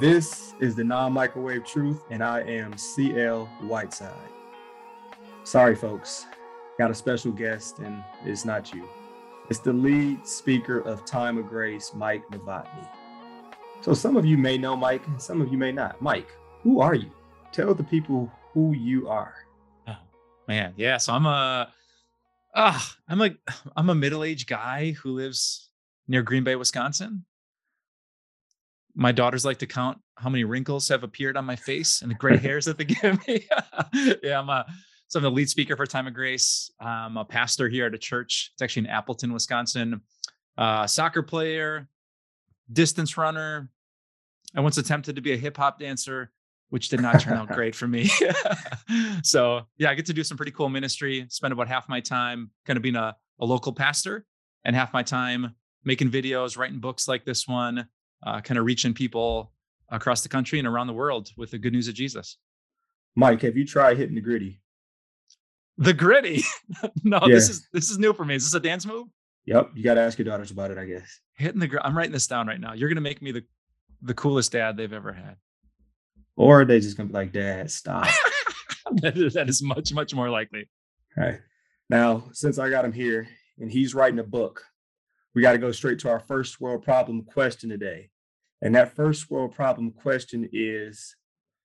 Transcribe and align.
This 0.00 0.54
is 0.60 0.74
the 0.74 0.84
non 0.84 1.12
microwave 1.12 1.64
truth, 1.64 2.02
and 2.10 2.22
I 2.22 2.40
am 2.40 2.76
CL 2.76 3.46
Whiteside. 3.62 4.12
Sorry, 5.44 5.74
folks, 5.74 6.26
got 6.78 6.90
a 6.90 6.94
special 6.94 7.32
guest, 7.32 7.78
and 7.78 8.02
it's 8.24 8.44
not 8.44 8.72
you. 8.72 8.88
It's 9.50 9.58
the 9.58 9.72
lead 9.72 10.26
speaker 10.26 10.80
of 10.80 11.04
Time 11.04 11.36
of 11.36 11.48
Grace, 11.48 11.92
Mike 11.94 12.22
Novotny. 12.30 12.88
So, 13.82 13.92
some 13.92 14.16
of 14.16 14.24
you 14.24 14.38
may 14.38 14.56
know 14.56 14.74
Mike, 14.74 15.06
and 15.06 15.20
some 15.20 15.40
of 15.42 15.52
you 15.52 15.58
may 15.58 15.70
not. 15.70 16.00
Mike, 16.00 16.28
who 16.62 16.80
are 16.80 16.94
you? 16.94 17.10
Tell 17.52 17.74
the 17.74 17.84
people 17.84 18.32
who 18.52 18.72
you 18.72 19.08
are. 19.08 19.34
Oh 19.86 19.96
man, 20.48 20.72
yeah. 20.76 20.96
So 20.96 21.12
I'm 21.12 21.26
a, 21.26 21.72
uh, 22.54 22.80
I'm 23.08 23.18
like, 23.18 23.36
I'm 23.76 23.90
a 23.90 23.94
middle-aged 23.94 24.48
guy 24.48 24.92
who 24.92 25.10
lives 25.10 25.68
near 26.08 26.22
Green 26.22 26.44
Bay, 26.44 26.56
Wisconsin 26.56 27.24
my 28.94 29.12
daughters 29.12 29.44
like 29.44 29.58
to 29.58 29.66
count 29.66 29.98
how 30.16 30.28
many 30.28 30.44
wrinkles 30.44 30.88
have 30.88 31.02
appeared 31.02 31.36
on 31.36 31.44
my 31.44 31.56
face 31.56 32.02
and 32.02 32.10
the 32.10 32.14
gray 32.14 32.36
hairs 32.38 32.64
that 32.64 32.78
they 32.78 32.84
give 32.84 33.26
me. 33.26 33.46
yeah, 34.22 34.38
I'm 34.38 34.48
a 34.48 34.64
so 35.08 35.18
I'm 35.18 35.24
the 35.24 35.30
lead 35.30 35.48
speaker 35.48 35.76
for 35.76 35.86
Time 35.86 36.06
of 36.06 36.14
Grace. 36.14 36.70
I'm 36.80 37.16
a 37.16 37.24
pastor 37.24 37.68
here 37.68 37.86
at 37.86 37.94
a 37.94 37.98
church. 37.98 38.50
It's 38.54 38.62
actually 38.62 38.86
in 38.86 38.90
Appleton, 38.90 39.32
Wisconsin. 39.32 40.00
Uh, 40.56 40.86
soccer 40.86 41.22
player, 41.22 41.88
distance 42.72 43.16
runner. 43.16 43.70
I 44.56 44.60
once 44.60 44.78
attempted 44.78 45.16
to 45.16 45.22
be 45.22 45.32
a 45.32 45.36
hip 45.36 45.56
hop 45.56 45.78
dancer, 45.78 46.32
which 46.70 46.88
did 46.88 47.00
not 47.00 47.20
turn 47.20 47.34
out 47.34 47.48
great 47.52 47.74
for 47.74 47.86
me. 47.86 48.10
so 49.22 49.62
yeah, 49.76 49.90
I 49.90 49.94
get 49.94 50.06
to 50.06 50.14
do 50.14 50.24
some 50.24 50.36
pretty 50.36 50.52
cool 50.52 50.68
ministry. 50.68 51.26
Spend 51.28 51.52
about 51.52 51.68
half 51.68 51.88
my 51.88 52.00
time 52.00 52.50
kind 52.64 52.76
of 52.76 52.82
being 52.82 52.96
a, 52.96 53.14
a 53.40 53.44
local 53.44 53.72
pastor 53.72 54.24
and 54.64 54.74
half 54.74 54.92
my 54.92 55.02
time 55.02 55.54
making 55.84 56.10
videos, 56.10 56.56
writing 56.56 56.78
books 56.78 57.08
like 57.08 57.24
this 57.24 57.46
one, 57.46 57.86
uh, 58.24 58.40
kind 58.40 58.58
of 58.58 58.64
reaching 58.64 58.94
people 58.94 59.52
across 59.90 60.22
the 60.22 60.28
country 60.28 60.58
and 60.58 60.66
around 60.66 60.86
the 60.86 60.92
world 60.92 61.30
with 61.36 61.50
the 61.50 61.58
good 61.58 61.72
news 61.72 61.88
of 61.88 61.94
Jesus. 61.94 62.38
Mike, 63.16 63.42
have 63.42 63.56
you 63.56 63.66
tried 63.66 63.96
hitting 63.96 64.14
the 64.14 64.20
Griddy? 64.20 64.60
The 65.78 65.92
Griddy? 65.92 66.42
no, 67.04 67.20
yeah. 67.22 67.34
this 67.34 67.48
is 67.48 67.68
this 67.72 67.90
is 67.90 67.98
new 67.98 68.12
for 68.12 68.24
me. 68.24 68.34
Is 68.34 68.44
this 68.44 68.54
a 68.54 68.60
dance 68.60 68.86
move? 68.86 69.08
Yep, 69.46 69.72
you 69.74 69.84
got 69.84 69.94
to 69.94 70.00
ask 70.00 70.18
your 70.18 70.24
daughters 70.24 70.50
about 70.50 70.70
it, 70.70 70.78
I 70.78 70.86
guess. 70.86 71.20
Hitting 71.34 71.60
the 71.60 71.80
I'm 71.84 71.96
writing 71.96 72.12
this 72.12 72.26
down 72.26 72.46
right 72.46 72.60
now. 72.60 72.72
You're 72.72 72.88
gonna 72.88 73.00
make 73.00 73.22
me 73.22 73.32
the 73.32 73.44
the 74.02 74.14
coolest 74.14 74.52
dad 74.52 74.76
they've 74.76 74.92
ever 74.92 75.12
had. 75.12 75.36
Or 76.36 76.64
they 76.64 76.80
just 76.80 76.96
gonna 76.96 77.08
be 77.08 77.14
like, 77.14 77.32
Dad, 77.32 77.70
stop. 77.70 78.06
that, 79.02 79.16
is, 79.16 79.34
that 79.34 79.48
is 79.48 79.62
much 79.62 79.92
much 79.92 80.14
more 80.14 80.30
likely. 80.30 80.68
All 81.16 81.24
right. 81.24 81.40
Now, 81.90 82.24
since 82.32 82.58
I 82.58 82.70
got 82.70 82.84
him 82.84 82.92
here 82.92 83.28
and 83.58 83.70
he's 83.70 83.94
writing 83.94 84.18
a 84.18 84.24
book, 84.24 84.62
we 85.34 85.42
got 85.42 85.52
to 85.52 85.58
go 85.58 85.72
straight 85.72 85.98
to 86.00 86.08
our 86.08 86.20
first 86.20 86.60
world 86.60 86.82
problem 86.82 87.22
question 87.22 87.70
today. 87.70 88.10
And 88.62 88.74
that 88.74 88.94
first 88.94 89.30
world 89.30 89.54
problem 89.54 89.90
question 89.90 90.48
is 90.52 91.16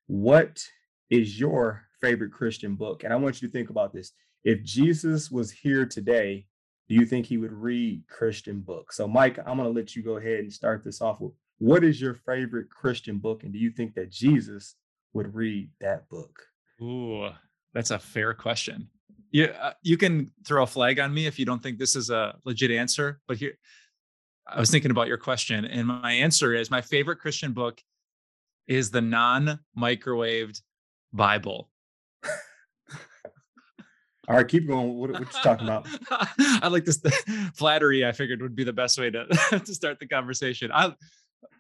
what 0.08 0.64
is 1.09 1.39
your 1.39 1.84
favorite 2.02 2.31
Christian 2.31 2.76
book? 2.76 3.03
And 3.03 3.14
I 3.14 3.16
want 3.16 3.42
you 3.42 3.48
to 3.48 3.52
think 3.52 3.70
about 3.70 3.94
this. 3.94 4.11
If 4.44 4.64
Jesus 4.64 5.30
was 5.30 5.52
here 5.52 5.86
today, 5.86 6.48
do 6.88 6.95
you 6.95 7.06
think 7.06 7.26
he 7.26 7.38
would 7.38 7.53
read 7.53 8.03
Christian 8.08 8.61
books? 8.61 8.98
So, 8.98 9.08
Mike, 9.08 9.38
I'm 9.39 9.58
going 9.58 9.72
to 9.72 9.80
let 9.80 9.95
you 9.95 10.02
go 10.02 10.17
ahead 10.17 10.39
and 10.39 10.52
start 10.52 10.83
this 10.83 11.02
off 11.02 11.22
with 11.22 11.33
what 11.59 11.83
is 11.83 12.02
your 12.02 12.16
favorite 12.16 12.70
Christian 12.70 13.20
book? 13.20 13.44
And 13.44 13.54
do 13.54 13.59
you 13.59 13.70
think 13.70 13.94
that 13.94 14.11
Jesus 14.11 14.76
would 15.14 15.36
read 15.36 15.70
that 15.81 16.09
book? 16.09 16.39
Ooh, 16.81 17.30
that's 17.73 17.92
a 17.92 18.00
fair 18.00 18.33
question. 18.33 18.89
You, 19.32 19.46
uh, 19.46 19.74
you 19.84 19.98
can 19.98 20.32
throw 20.46 20.64
a 20.64 20.68
flag 20.68 21.00
on 21.00 21.14
me 21.14 21.28
if 21.28 21.38
you 21.38 21.46
don't 21.46 21.62
think 21.62 21.78
this 21.78 21.96
is 21.96 22.10
a 22.10 22.36
legit 22.46 22.72
answer, 22.72 23.20
but 23.28 23.38
here, 23.38 23.58
I 24.48 24.60
was 24.60 24.72
thinking 24.72 24.92
about 24.92 25.08
your 25.08 25.18
question, 25.18 25.66
and 25.66 25.88
my 25.88 26.12
answer 26.12 26.56
is 26.56 26.72
my 26.72 26.82
favorite 26.82 27.18
Christian 27.18 27.54
book 27.54 27.80
is 28.68 28.90
the 28.90 29.02
non-microwaved 29.02 30.62
Bible. 31.14 31.70
All 34.28 34.36
right, 34.36 34.48
keep 34.48 34.68
going. 34.68 34.95
What, 34.95 35.12
what 35.12 35.22
you 35.22 35.26
talking 35.44 35.68
about? 35.68 35.88
I 36.12 36.68
like 36.68 36.86
this 36.86 37.02
flattery. 37.56 38.06
I 38.06 38.12
figured 38.12 38.42
would 38.42 38.56
be 38.56 38.64
the 38.64 38.73
best 38.73 39.00
way 39.00 39.10
to 39.10 39.26
to 39.66 39.73
start 39.73 40.00
the 40.00 40.08
conversation. 40.08 40.72
I, 40.72 40.94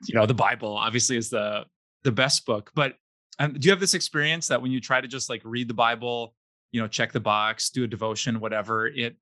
you 0.05 0.13
know, 0.13 0.27
the 0.27 0.35
Bible 0.35 0.77
obviously 0.77 1.17
is 1.17 1.31
the 1.31 1.65
the 2.03 2.11
best 2.11 2.45
book. 2.45 2.71
But 2.75 2.93
um, 3.39 3.53
do 3.53 3.65
you 3.65 3.71
have 3.71 3.79
this 3.79 3.95
experience 3.95 4.47
that 4.47 4.61
when 4.61 4.71
you 4.71 4.79
try 4.79 5.01
to 5.01 5.07
just 5.07 5.29
like 5.29 5.41
read 5.43 5.67
the 5.67 5.73
Bible, 5.73 6.35
you 6.71 6.81
know, 6.81 6.87
check 6.87 7.11
the 7.11 7.19
box, 7.19 7.69
do 7.69 7.83
a 7.83 7.87
devotion, 7.87 8.39
whatever, 8.39 8.87
it 8.87 9.15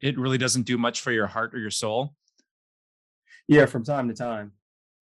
it 0.00 0.18
really 0.18 0.38
doesn't 0.38 0.62
do 0.62 0.76
much 0.76 1.00
for 1.00 1.12
your 1.12 1.28
heart 1.28 1.54
or 1.54 1.58
your 1.58 1.70
soul? 1.70 2.14
Yeah, 3.48 3.66
from 3.66 3.84
time 3.84 4.08
to 4.08 4.14
time. 4.14 4.52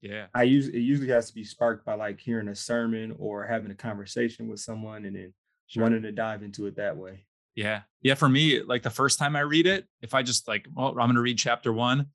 Yeah. 0.02 0.28
I 0.34 0.44
use 0.44 0.68
it 0.68 0.80
usually 0.80 1.10
has 1.10 1.28
to 1.28 1.34
be 1.34 1.44
sparked 1.44 1.86
by 1.86 1.96
like 1.96 2.20
hearing 2.20 2.48
a 2.48 2.56
sermon 2.56 3.16
or 3.18 3.46
having 3.46 3.72
a 3.72 3.76
conversation 3.76 4.48
with 4.48 4.60
someone 4.60 5.06
and 5.06 5.16
then 5.16 5.34
sure. 5.68 5.84
wanting 5.84 6.04
to 6.04 6.12
dive 6.12 6.44
into 6.44 6.66
it 6.68 6.76
that 6.78 6.96
way. 6.96 7.26
Yeah. 7.56 7.82
Yeah. 8.02 8.14
For 8.14 8.30
me, 8.30 8.62
like 8.62 8.84
the 8.84 8.90
first 8.90 9.18
time 9.18 9.36
I 9.36 9.42
read 9.42 9.66
it, 9.66 9.86
if 10.02 10.14
I 10.14 10.22
just 10.22 10.48
like, 10.48 10.68
well, 10.74 10.90
I'm 10.90 10.96
going 10.96 11.16
to 11.16 11.22
read 11.22 11.40
chapter 11.40 11.74
one, 11.74 12.08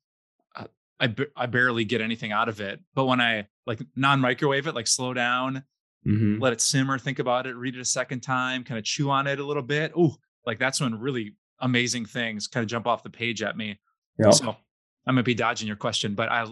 uh, 0.55 0.67
I, 0.99 1.13
I 1.35 1.45
barely 1.47 1.83
get 1.83 1.99
anything 1.99 2.31
out 2.31 2.47
of 2.47 2.61
it. 2.61 2.79
But 2.95 3.05
when 3.05 3.19
I 3.19 3.47
like 3.65 3.81
non 3.95 4.21
microwave 4.21 4.67
it, 4.67 4.75
like 4.75 4.87
slow 4.87 5.13
down, 5.13 5.63
mm-hmm. 6.05 6.41
let 6.41 6.53
it 6.53 6.61
simmer, 6.61 6.97
think 6.97 7.19
about 7.19 7.47
it, 7.47 7.55
read 7.55 7.75
it 7.75 7.81
a 7.81 7.85
second 7.85 8.21
time, 8.21 8.63
kind 8.63 8.77
of 8.77 8.83
chew 8.83 9.09
on 9.09 9.27
it 9.27 9.39
a 9.39 9.43
little 9.43 9.63
bit. 9.63 9.91
Oh, 9.97 10.15
like 10.45 10.59
that's 10.59 10.81
when 10.81 10.99
really 10.99 11.35
amazing 11.59 12.05
things 12.05 12.47
kind 12.47 12.63
of 12.63 12.69
jump 12.69 12.87
off 12.87 13.03
the 13.03 13.09
page 13.09 13.41
at 13.41 13.57
me. 13.57 13.79
Yeah. 14.19 14.31
So 14.31 14.55
I 15.07 15.11
might 15.11 15.25
be 15.25 15.33
dodging 15.33 15.67
your 15.67 15.77
question, 15.77 16.15
but 16.15 16.29
I 16.29 16.45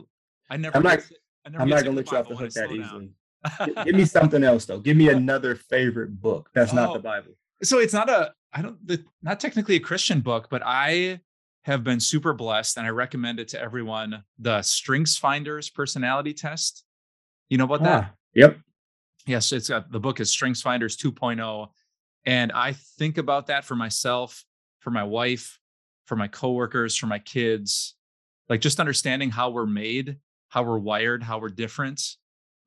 I 0.50 0.58
never. 0.58 0.78
I'm 0.78 0.84
not. 0.84 1.00
I'm 1.46 1.70
not 1.70 1.84
gonna 1.84 1.96
let 1.96 2.12
you 2.12 2.18
off 2.18 2.28
the 2.28 2.36
hook 2.36 2.52
that 2.52 2.72
easily. 2.72 3.12
Give 3.86 3.96
me 3.96 4.06
something 4.06 4.44
else 4.44 4.66
though. 4.66 4.80
Give 4.80 4.98
me 4.98 5.10
another 5.10 5.56
favorite 5.56 6.22
book 6.22 6.50
that's 6.54 6.74
oh, 6.74 6.76
not 6.76 6.94
the 6.94 7.00
oh, 7.00 7.02
Bible. 7.02 7.32
So 7.64 7.80
it's 7.80 7.94
not 7.94 8.10
a. 8.10 8.34
I 8.54 8.62
don't. 8.62 8.86
The, 8.86 9.04
not 9.22 9.40
technically 9.40 9.76
a 9.76 9.80
Christian 9.80 10.20
book, 10.20 10.48
but 10.50 10.62
I 10.66 11.22
have 11.64 11.84
been 11.84 12.00
super 12.00 12.34
blessed, 12.34 12.78
and 12.78 12.86
I 12.86 12.90
recommend 12.90 13.40
it 13.40 13.48
to 13.50 13.62
everyone. 13.62 14.24
The 14.40 14.62
Strengths 14.62 15.18
Finders 15.18 15.70
personality 15.70 16.34
test. 16.34 16.84
You 17.50 17.58
know 17.58 17.66
about 17.66 17.84
that? 17.84 18.04
Ah, 18.04 18.14
yep. 18.34 18.58
Yes, 19.28 19.52
it's 19.52 19.70
got 19.70 19.92
the 19.92 20.00
book 20.00 20.20
is 20.20 20.32
Strengths 20.32 20.62
Finders 20.62 20.98
2.0, 20.98 21.68
and 22.26 22.52
I 22.52 22.74
think 22.74 23.18
about 23.18 23.48
that 23.48 23.66
for 23.66 23.76
myself, 23.76 24.44
for 24.80 24.90
my 24.92 25.04
wife, 25.04 25.60
for 26.06 26.16
my 26.16 26.28
coworkers, 26.28 26.98
for 26.98 27.08
my 27.08 27.20
kids, 27.20 27.96
like 28.50 28.62
just 28.62 28.80
understanding 28.80 29.30
how 29.30 29.50
we're 29.50 29.66
made, 29.66 30.18
how 30.50 30.64
we're 30.64 30.80
wired, 30.80 31.24
how 31.24 31.40
we're 31.40 31.50
different, 31.50 32.02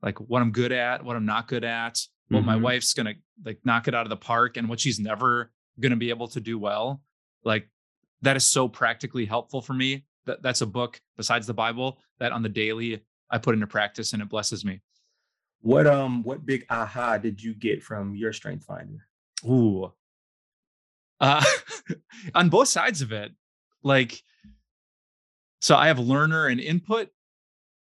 like 0.03 0.21
what 0.21 0.43
I'm 0.43 0.53
good 0.53 0.73
at, 0.73 1.05
what 1.05 1.17
I'm 1.17 1.27
not 1.27 1.49
good 1.49 1.65
at, 1.65 2.01
what 2.29 2.39
mm-hmm. 2.39 2.47
my 2.47 2.57
wife's 2.57 2.95
gonna 2.95 3.15
like 3.45 3.59
knock 3.65 3.89
it 3.89 3.95
out 3.95 4.07
of 4.07 4.11
the 4.11 4.17
park, 4.17 4.57
and 4.57 4.69
what 4.69 4.81
she's 4.81 5.01
never 5.01 5.51
gonna 5.81 5.97
be 5.97 6.11
able 6.11 6.29
to 6.29 6.41
do 6.41 6.59
well. 6.59 7.03
Like 7.45 7.69
that 8.23 8.37
is 8.37 8.47
so 8.47 8.69
practically 8.69 9.25
helpful 9.25 9.61
for 9.61 9.75
me. 9.75 10.05
That 10.27 10.43
that's 10.43 10.61
a 10.61 10.67
book 10.67 11.01
besides 11.17 11.47
the 11.47 11.55
Bible 11.55 11.99
that 12.19 12.33
on 12.33 12.43
the 12.43 12.49
daily 12.49 13.03
I 13.31 13.39
put 13.39 13.55
into 13.55 13.67
practice 13.67 14.13
and 14.13 14.23
it 14.23 14.29
blesses 14.29 14.65
me. 14.65 14.81
What 15.65 15.87
um 15.87 16.23
what 16.23 16.45
big 16.45 16.67
aha 16.69 17.17
did 17.17 17.43
you 17.43 17.55
get 17.55 17.83
from 17.83 18.15
your 18.15 18.35
strength 18.35 18.67
finder? 18.67 19.09
Ooh. 19.47 19.91
Uh 21.19 21.43
on 22.35 22.51
both 22.51 22.69
sides 22.69 23.01
of 23.01 23.13
it. 23.13 23.33
Like 23.83 24.23
so 25.63 25.75
I 25.75 25.87
have 25.87 25.99
learner 25.99 26.49
and 26.49 26.61
input. 26.61 27.09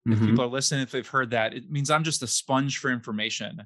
If 0.04 0.14
mm-hmm. 0.14 0.26
people 0.26 0.44
are 0.44 0.48
listening, 0.48 0.80
if 0.80 0.90
they've 0.90 1.06
heard 1.06 1.30
that, 1.30 1.54
it 1.54 1.70
means 1.70 1.90
I'm 1.90 2.02
just 2.02 2.24
a 2.24 2.26
sponge 2.26 2.78
for 2.78 2.90
information. 2.90 3.62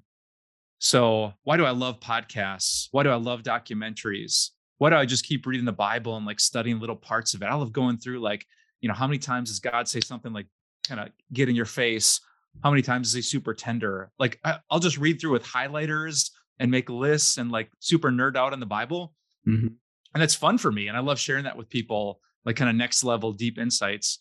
So 0.80 1.32
why 1.44 1.56
do 1.56 1.64
I 1.64 1.70
love 1.70 1.98
podcasts? 2.00 2.88
Why 2.90 3.04
do 3.04 3.08
I 3.08 3.14
love 3.14 3.42
documentaries? 3.42 4.50
Why 4.76 4.90
do 4.90 4.96
I 4.96 5.06
just 5.06 5.24
keep 5.24 5.46
reading 5.46 5.64
the 5.64 5.72
Bible 5.72 6.18
and 6.18 6.26
like 6.26 6.40
studying 6.40 6.78
little 6.78 6.96
parts 6.96 7.32
of 7.32 7.40
it? 7.40 7.46
I 7.46 7.54
love 7.54 7.72
going 7.72 7.96
through 7.96 8.20
like, 8.20 8.44
you 8.82 8.88
know, 8.88 8.94
how 8.94 9.06
many 9.06 9.18
times 9.18 9.48
does 9.48 9.60
God 9.60 9.88
say 9.88 10.00
something 10.00 10.34
like 10.34 10.48
kind 10.86 11.00
of 11.00 11.08
get 11.32 11.48
in 11.48 11.54
your 11.54 11.64
face? 11.64 12.20
How 12.62 12.70
many 12.70 12.82
times 12.82 13.08
is 13.08 13.14
he 13.14 13.22
super 13.22 13.54
tender? 13.54 14.10
Like 14.18 14.38
I, 14.44 14.58
will 14.70 14.80
just 14.80 14.98
read 14.98 15.20
through 15.20 15.32
with 15.32 15.44
highlighters 15.44 16.30
and 16.58 16.70
make 16.70 16.88
lists 16.88 17.38
and 17.38 17.50
like 17.50 17.70
super 17.80 18.10
nerd 18.10 18.36
out 18.36 18.52
in 18.52 18.60
the 18.60 18.66
Bible. 18.66 19.12
Mm-hmm. 19.46 19.68
And 20.14 20.22
it's 20.22 20.34
fun 20.34 20.58
for 20.58 20.70
me. 20.70 20.88
And 20.88 20.96
I 20.96 21.00
love 21.00 21.18
sharing 21.18 21.44
that 21.44 21.56
with 21.56 21.68
people 21.68 22.20
like 22.44 22.56
kind 22.56 22.70
of 22.70 22.76
next 22.76 23.04
level 23.04 23.32
deep 23.32 23.58
insights. 23.58 24.20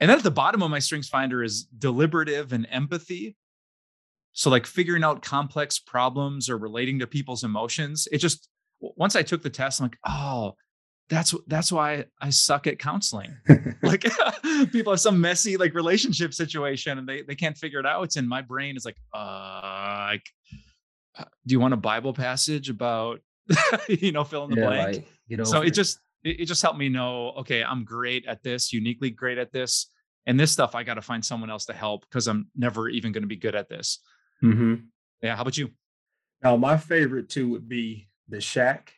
And 0.00 0.08
then 0.08 0.18
at 0.18 0.24
the 0.24 0.30
bottom 0.30 0.62
of 0.62 0.70
my 0.70 0.78
strengths 0.78 1.08
finder 1.08 1.42
is 1.42 1.64
deliberative 1.64 2.52
and 2.52 2.66
empathy. 2.70 3.36
So 4.32 4.50
like 4.50 4.66
figuring 4.66 5.02
out 5.02 5.22
complex 5.22 5.78
problems 5.80 6.48
or 6.48 6.56
relating 6.56 7.00
to 7.00 7.06
people's 7.06 7.42
emotions. 7.42 8.06
It 8.12 8.18
just 8.18 8.48
once 8.80 9.16
I 9.16 9.22
took 9.22 9.42
the 9.42 9.50
test, 9.50 9.80
I'm 9.80 9.86
like, 9.86 9.98
oh, 10.06 10.54
that's 11.08 11.34
that's 11.46 11.72
why 11.72 12.04
I 12.20 12.30
suck 12.30 12.66
at 12.66 12.78
counseling. 12.78 13.36
like 13.82 14.04
people 14.72 14.92
have 14.92 15.00
some 15.00 15.20
messy 15.20 15.56
like 15.56 15.74
relationship 15.74 16.34
situation 16.34 16.98
and 16.98 17.08
they 17.08 17.22
they 17.22 17.34
can't 17.34 17.56
figure 17.56 17.80
it 17.80 17.86
out. 17.86 18.16
And 18.16 18.28
my 18.28 18.42
brain 18.42 18.76
is 18.76 18.84
like, 18.84 18.96
uh, 19.14 20.08
like, 20.10 20.26
uh, 21.18 21.24
do 21.46 21.52
you 21.52 21.60
want 21.60 21.74
a 21.74 21.78
Bible 21.78 22.12
passage 22.12 22.68
about 22.68 23.20
you 23.88 24.12
know 24.12 24.24
fill 24.24 24.44
in 24.44 24.50
the 24.50 24.60
yeah, 24.60 24.66
blank? 24.66 25.06
Like, 25.30 25.46
so 25.46 25.62
it 25.62 25.70
just 25.70 25.98
it, 26.24 26.40
it 26.40 26.44
just 26.46 26.62
helped 26.62 26.78
me 26.78 26.88
know, 26.88 27.32
okay, 27.38 27.64
I'm 27.64 27.84
great 27.84 28.26
at 28.26 28.42
this, 28.42 28.72
uniquely 28.72 29.10
great 29.10 29.38
at 29.38 29.52
this. 29.52 29.90
And 30.26 30.38
this 30.38 30.52
stuff, 30.52 30.74
I 30.74 30.82
got 30.82 30.94
to 30.94 31.02
find 31.02 31.24
someone 31.24 31.48
else 31.48 31.64
to 31.66 31.72
help 31.72 32.02
because 32.02 32.28
I'm 32.28 32.48
never 32.54 32.90
even 32.90 33.12
going 33.12 33.22
to 33.22 33.28
be 33.28 33.36
good 33.36 33.54
at 33.54 33.70
this. 33.70 34.00
Mm-hmm. 34.44 34.74
Yeah. 35.22 35.36
How 35.36 35.40
about 35.40 35.56
you? 35.56 35.70
Now, 36.42 36.56
my 36.56 36.76
favorite 36.76 37.30
two 37.30 37.48
would 37.48 37.66
be 37.66 38.08
the 38.28 38.40
shack. 38.40 38.92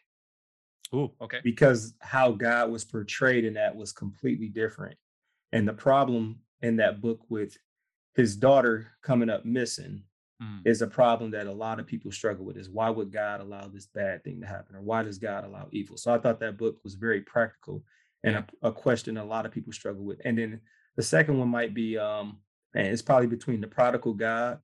Oh, 0.92 1.12
okay. 1.20 1.38
Because 1.42 1.94
how 2.00 2.32
God 2.32 2.70
was 2.70 2.84
portrayed 2.84 3.44
in 3.44 3.54
that 3.54 3.76
was 3.76 3.92
completely 3.92 4.48
different. 4.48 4.96
And 5.52 5.66
the 5.66 5.72
problem 5.72 6.40
in 6.62 6.76
that 6.76 7.00
book 7.00 7.20
with 7.28 7.56
his 8.14 8.36
daughter 8.36 8.92
coming 9.02 9.30
up 9.30 9.44
missing 9.44 10.02
mm. 10.42 10.60
is 10.64 10.82
a 10.82 10.86
problem 10.86 11.30
that 11.30 11.46
a 11.46 11.52
lot 11.52 11.78
of 11.78 11.86
people 11.86 12.10
struggle 12.10 12.44
with 12.44 12.56
is 12.56 12.68
why 12.68 12.90
would 12.90 13.12
God 13.12 13.40
allow 13.40 13.68
this 13.68 13.86
bad 13.86 14.24
thing 14.24 14.40
to 14.40 14.46
happen 14.46 14.76
or 14.76 14.82
why 14.82 15.02
does 15.02 15.18
God 15.18 15.44
allow 15.44 15.68
evil? 15.70 15.96
So 15.96 16.12
I 16.12 16.18
thought 16.18 16.40
that 16.40 16.58
book 16.58 16.78
was 16.82 16.94
very 16.94 17.20
practical 17.20 17.84
and 18.24 18.36
a, 18.36 18.46
a 18.62 18.72
question 18.72 19.16
a 19.16 19.24
lot 19.24 19.46
of 19.46 19.52
people 19.52 19.72
struggle 19.72 20.04
with. 20.04 20.20
And 20.24 20.38
then 20.38 20.60
the 20.96 21.02
second 21.02 21.38
one 21.38 21.48
might 21.48 21.72
be 21.72 21.96
um 21.96 22.38
and 22.74 22.86
it's 22.86 23.02
probably 23.02 23.26
between 23.26 23.60
the 23.60 23.66
prodigal 23.66 24.14
God 24.14 24.58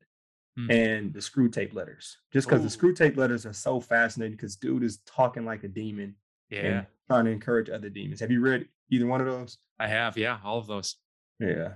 mm. 0.58 0.70
and 0.70 1.12
the 1.12 1.20
Screwtape 1.20 1.74
Letters. 1.74 2.16
Just 2.32 2.48
because 2.48 2.62
the 2.62 2.78
Screwtape 2.78 3.16
Letters 3.16 3.46
are 3.46 3.52
so 3.52 3.80
fascinating 3.80 4.36
because 4.36 4.56
dude 4.56 4.82
is 4.82 4.98
talking 5.06 5.44
like 5.44 5.64
a 5.64 5.68
demon. 5.68 6.16
Yeah. 6.50 6.84
trying 7.08 7.24
to 7.24 7.32
encourage 7.32 7.70
other 7.70 7.88
demons. 7.88 8.20
Have 8.20 8.30
you 8.30 8.40
read 8.40 8.68
either 8.90 9.06
one 9.06 9.20
of 9.20 9.26
those? 9.26 9.58
I 9.80 9.88
have, 9.88 10.16
yeah, 10.16 10.38
all 10.44 10.58
of 10.58 10.66
those. 10.66 10.96
Yeah. 11.40 11.72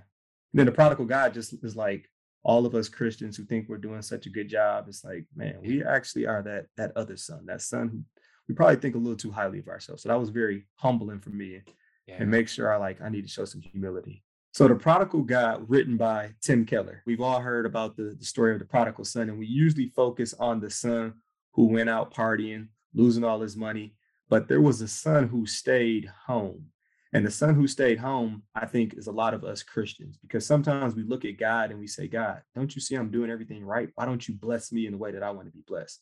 And 0.53 0.59
then 0.59 0.67
the 0.67 0.73
prodigal 0.73 1.06
God 1.06 1.35
just 1.35 1.53
is 1.65 1.77
like 1.77 2.09
all 2.43 2.67
of 2.67 2.75
us 2.75 2.88
Christians 2.88 3.37
who 3.37 3.44
think 3.44 3.69
we're 3.69 3.79
doing 3.79 4.03
such 4.03 4.27
a 4.27 4.31
good 4.31 4.49
job. 4.49 4.87
It's 4.88 5.05
like, 5.05 5.27
man, 5.35 5.59
we 5.62 5.85
actually 5.85 6.27
are 6.27 6.43
that 6.43 6.67
that 6.77 6.93
other 6.97 7.17
son, 7.17 7.47
that 7.47 7.62
son 7.62 7.88
who 7.88 8.03
we 8.49 8.55
probably 8.55 8.77
think 8.77 8.94
a 8.94 8.99
little 8.99 9.17
too 9.17 9.31
highly 9.31 9.59
of 9.59 9.69
ourselves. 9.69 10.03
So 10.03 10.09
that 10.09 10.19
was 10.19 10.31
very 10.31 10.67
humbling 10.75 11.21
for 11.21 11.31
me 11.31 11.61
yeah. 12.06 12.17
and 12.19 12.31
make 12.31 12.49
sure 12.49 12.73
I 12.73 12.77
like 12.79 13.00
I 13.00 13.09
need 13.09 13.23
to 13.23 13.29
show 13.29 13.44
some 13.44 13.61
humility. 13.61 14.25
So 14.52 14.67
the 14.67 14.75
prodigal 14.75 15.23
God 15.23 15.64
written 15.69 15.97
by 15.97 16.31
Tim 16.41 16.67
Keller. 16.67 17.02
We've 17.06 17.20
all 17.20 17.41
heard 17.41 17.67
about 17.67 17.97
the, 17.97 18.17
the 18.19 18.25
story 18.25 18.52
of 18.52 18.58
the 18.58 18.64
prodigal 18.64 19.05
son, 19.05 19.29
and 19.29 19.38
we 19.38 19.47
usually 19.47 19.87
focus 19.87 20.35
on 20.41 20.58
the 20.58 20.70
son 20.70 21.14
who 21.52 21.67
went 21.67 21.88
out 21.88 22.12
partying, 22.12 22.67
losing 22.93 23.23
all 23.23 23.41
his 23.41 23.56
money. 23.56 23.94
But 24.29 24.49
there 24.49 24.61
was 24.61 24.81
a 24.81 24.88
son 24.88 25.29
who 25.29 25.47
stayed 25.47 26.11
home. 26.26 26.67
And 27.12 27.25
the 27.25 27.31
son 27.31 27.55
who 27.55 27.67
stayed 27.69 27.99
home, 27.99 28.43
I 28.55 28.67
think, 28.67 28.94
is 28.94 29.06
a 29.06 29.12
lot 29.12 29.35
of 29.35 29.44
us 29.44 29.62
Christians 29.62 30.17
because 30.17 30.47
sometimes 30.47 30.94
we 30.94 31.03
look 31.03 31.25
at 31.25 31.38
God 31.38 31.70
and 31.70 31.81
we 31.81 31.87
say, 31.87 32.06
God, 32.06 32.43
don't 32.55 32.75
you 32.75 32.81
see 32.81 32.94
I'm 32.94 33.11
doing 33.11 33.31
everything 33.31 33.64
right? 33.64 33.88
Why 33.94 34.05
don't 34.05 34.26
you 34.29 34.35
bless 34.35 34.73
me 34.73 34.87
in 34.87 34.93
the 34.93 34.99
way 34.99 35.11
that 35.12 35.23
I 35.23 35.31
want 35.31 35.46
to 35.46 35.53
be 35.53 35.64
blessed? 35.67 36.00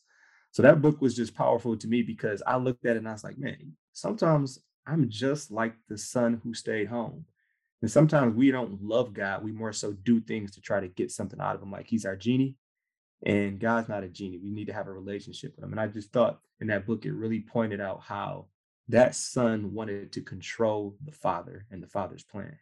So 0.51 0.61
that 0.63 0.81
book 0.81 1.01
was 1.01 1.15
just 1.15 1.35
powerful 1.35 1.77
to 1.77 1.87
me 1.87 2.03
because 2.03 2.43
I 2.45 2.57
looked 2.57 2.85
at 2.85 2.95
it 2.95 2.99
and 2.99 3.09
I 3.09 3.13
was 3.13 3.23
like, 3.23 3.39
man, 3.39 3.73
sometimes 3.93 4.59
I'm 4.85 5.09
just 5.09 5.51
like 5.51 5.73
the 5.87 5.97
son 5.97 6.41
who 6.43 6.53
stayed 6.53 6.87
home. 6.87 7.25
And 7.81 7.89
sometimes 7.89 8.35
we 8.35 8.51
don't 8.51 8.81
love 8.83 9.13
God. 9.13 9.43
We 9.43 9.51
more 9.51 9.73
so 9.73 9.93
do 9.93 10.19
things 10.19 10.51
to 10.51 10.61
try 10.61 10.79
to 10.79 10.87
get 10.87 11.11
something 11.11 11.39
out 11.39 11.55
of 11.55 11.61
him, 11.61 11.71
like 11.71 11.87
he's 11.87 12.05
our 12.05 12.15
genie. 12.15 12.55
And 13.25 13.59
God's 13.59 13.89
not 13.89 14.03
a 14.03 14.07
genie. 14.07 14.39
We 14.41 14.51
need 14.51 14.67
to 14.67 14.73
have 14.73 14.87
a 14.87 14.91
relationship 14.91 15.55
with 15.55 15.63
him. 15.63 15.71
And 15.71 15.79
I 15.79 15.87
just 15.87 16.11
thought 16.11 16.39
in 16.61 16.67
that 16.67 16.85
book, 16.85 17.05
it 17.05 17.13
really 17.13 17.41
pointed 17.41 17.81
out 17.81 18.01
how 18.01 18.47
that 18.89 19.15
son 19.15 19.73
wanted 19.73 20.11
to 20.13 20.21
control 20.21 20.97
the 21.05 21.11
father 21.11 21.65
and 21.69 21.81
the 21.81 21.87
father's 21.87 22.23
plan. 22.23 22.57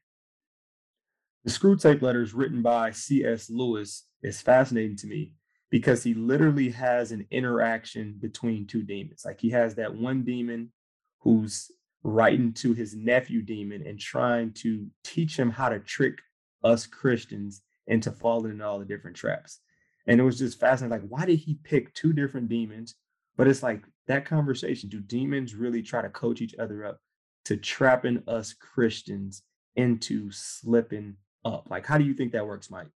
The 1.45 1.51
Screwtape 1.51 2.01
letters 2.01 2.33
written 2.33 2.61
by 2.61 2.91
C.S. 2.91 3.49
Lewis 3.49 4.05
is 4.21 4.41
fascinating 4.41 4.97
to 4.97 5.07
me 5.07 5.33
because 5.69 6.03
he 6.03 6.13
literally 6.13 6.69
has 6.69 7.11
an 7.11 7.25
interaction 7.31 8.17
between 8.19 8.67
two 8.67 8.83
demons. 8.83 9.23
Like 9.25 9.39
he 9.39 9.51
has 9.51 9.75
that 9.75 9.95
one 9.95 10.23
demon 10.23 10.71
who's 11.19 11.71
writing 12.07 12.53
to 12.53 12.73
his 12.73 12.95
nephew 12.95 13.41
demon 13.41 13.85
and 13.85 13.99
trying 13.99 14.53
to 14.53 14.87
teach 15.03 15.37
him 15.37 15.49
how 15.49 15.67
to 15.67 15.77
trick 15.79 16.17
us 16.63 16.87
Christians 16.87 17.63
into 17.87 18.11
falling 18.11 18.53
in 18.53 18.61
all 18.61 18.79
the 18.79 18.85
different 18.85 19.17
traps. 19.17 19.59
And 20.07 20.21
it 20.21 20.23
was 20.23 20.39
just 20.39 20.57
fascinating. 20.57 21.01
Like, 21.01 21.09
why 21.09 21.25
did 21.25 21.39
he 21.39 21.59
pick 21.65 21.93
two 21.93 22.13
different 22.13 22.47
demons? 22.47 22.95
But 23.35 23.49
it's 23.49 23.61
like 23.61 23.83
that 24.07 24.25
conversation 24.25 24.89
do 24.89 25.01
demons 25.01 25.53
really 25.53 25.81
try 25.81 26.01
to 26.01 26.09
coach 26.09 26.39
each 26.39 26.55
other 26.55 26.85
up 26.85 27.01
to 27.43 27.57
trapping 27.57 28.23
us 28.25 28.53
Christians 28.53 29.43
into 29.75 30.31
slipping 30.31 31.17
up? 31.43 31.67
Like, 31.69 31.85
how 31.85 31.97
do 31.97 32.05
you 32.05 32.13
think 32.13 32.31
that 32.31 32.47
works, 32.47 32.71
Mike? 32.71 32.87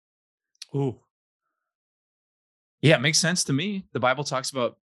Oh, 0.72 1.00
yeah, 2.80 2.94
it 2.94 3.02
makes 3.02 3.18
sense 3.18 3.42
to 3.44 3.52
me. 3.52 3.86
The 3.92 4.00
Bible 4.00 4.22
talks 4.22 4.50
about 4.50 4.78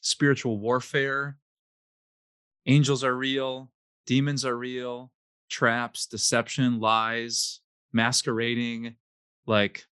spiritual 0.00 0.58
warfare. 0.58 1.36
Angels 2.68 3.02
are 3.02 3.16
real, 3.16 3.70
demons 4.06 4.44
are 4.44 4.56
real, 4.56 5.10
traps, 5.48 6.06
deception, 6.06 6.78
lies, 6.78 7.60
masquerading. 7.92 8.94
Like 9.46 9.84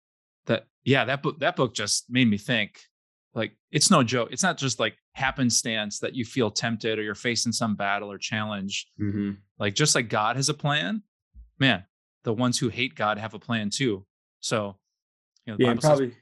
that, 0.46 0.66
yeah, 0.84 1.04
that 1.06 1.22
book, 1.22 1.38
that 1.38 1.56
book 1.56 1.74
just 1.74 2.10
made 2.10 2.28
me 2.28 2.36
think 2.36 2.80
like 3.34 3.52
it's 3.72 3.90
no 3.90 4.02
joke. 4.02 4.28
It's 4.30 4.42
not 4.42 4.56
just 4.56 4.78
like 4.78 4.96
happenstance 5.12 5.98
that 6.00 6.14
you 6.14 6.24
feel 6.24 6.50
tempted 6.50 6.98
or 6.98 7.02
you're 7.02 7.14
facing 7.14 7.52
some 7.52 7.74
battle 7.74 8.10
or 8.10 8.18
challenge. 8.18 8.86
Mm-hmm. 9.00 9.32
Like 9.58 9.74
just 9.74 9.94
like 9.94 10.08
God 10.08 10.36
has 10.36 10.48
a 10.48 10.54
plan, 10.54 11.02
man, 11.58 11.84
the 12.22 12.32
ones 12.32 12.58
who 12.58 12.68
hate 12.68 12.94
God 12.94 13.18
have 13.18 13.34
a 13.34 13.38
plan 13.38 13.70
too. 13.70 14.06
So, 14.40 14.76
you 15.46 15.52
know, 15.52 15.56
yeah, 15.58 15.70
and 15.72 15.80
probably. 15.80 16.10
Says, 16.10 16.18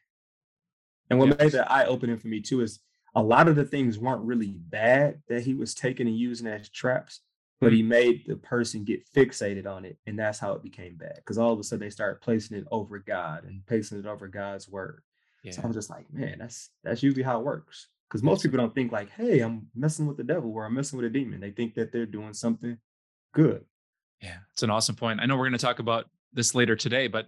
and 1.11 1.19
what 1.19 1.29
yeah. 1.29 1.35
made 1.39 1.53
that 1.53 1.71
eye 1.71 1.85
opening 1.85 2.17
for 2.17 2.29
me 2.29 2.41
too 2.41 2.63
is 2.63 2.81
a 3.15 3.23
lot 3.23 3.49
of 3.49 3.57
the 3.57 3.65
things 3.65 3.99
weren't 3.99 4.25
really 4.25 4.57
bad 4.59 5.23
that 5.29 5.43
he 5.43 5.55
was 5.55 5.75
taking 5.75 6.07
and 6.07 6.17
using 6.17 6.47
as 6.47 6.69
traps, 6.69 7.21
but 7.61 7.73
he 7.73 7.83
hmm. 7.83 7.89
made 7.89 8.25
the 8.27 8.37
person 8.37 8.85
get 8.85 9.07
fixated 9.15 9.67
on 9.67 9.85
it, 9.85 9.99
and 10.07 10.19
that's 10.19 10.39
how 10.39 10.53
it 10.53 10.63
became 10.63 10.97
bad. 10.97 11.17
Because 11.17 11.39
all 11.39 11.53
of 11.53 11.61
a 11.61 11.63
sudden 11.63 11.85
they 11.85 11.91
started 11.91 12.21
placing 12.21 12.57
it 12.57 12.67
over 12.71 12.99
God 12.99 13.45
and 13.45 13.65
placing 13.67 13.99
it 13.99 14.07
over 14.07 14.29
God's 14.29 14.69
word. 14.69 15.03
Yeah. 15.43 15.53
So 15.53 15.63
I'm 15.65 15.73
just 15.73 15.91
like, 15.91 16.07
man, 16.13 16.39
that's 16.39 16.71
that's 16.85 17.03
usually 17.03 17.23
how 17.23 17.39
it 17.41 17.45
works. 17.45 17.89
Because 18.09 18.23
most 18.23 18.43
people 18.43 18.59
don't 18.59 18.75
think 18.75 18.93
like, 18.93 19.11
hey, 19.11 19.41
I'm 19.41 19.69
messing 19.75 20.07
with 20.07 20.19
the 20.19 20.25
devil 20.25 20.53
or 20.53 20.67
I'm 20.67 20.75
messing 20.75 20.99
with 20.99 21.07
a 21.07 21.11
demon. 21.11 21.41
They 21.41 21.51
think 21.51 21.75
that 21.75 21.93
they're 21.93 22.05
doing 22.05 22.35
something 22.35 22.77
good. 23.33 23.65
Yeah, 24.21 24.37
it's 24.53 24.63
an 24.63 24.71
awesome 24.71 24.97
point. 24.97 25.21
I 25.21 25.27
know 25.27 25.37
we're 25.37 25.49
going 25.49 25.59
to 25.59 25.59
talk 25.59 25.79
about 25.79 26.07
this 26.33 26.55
later 26.55 26.77
today, 26.77 27.09
but 27.09 27.27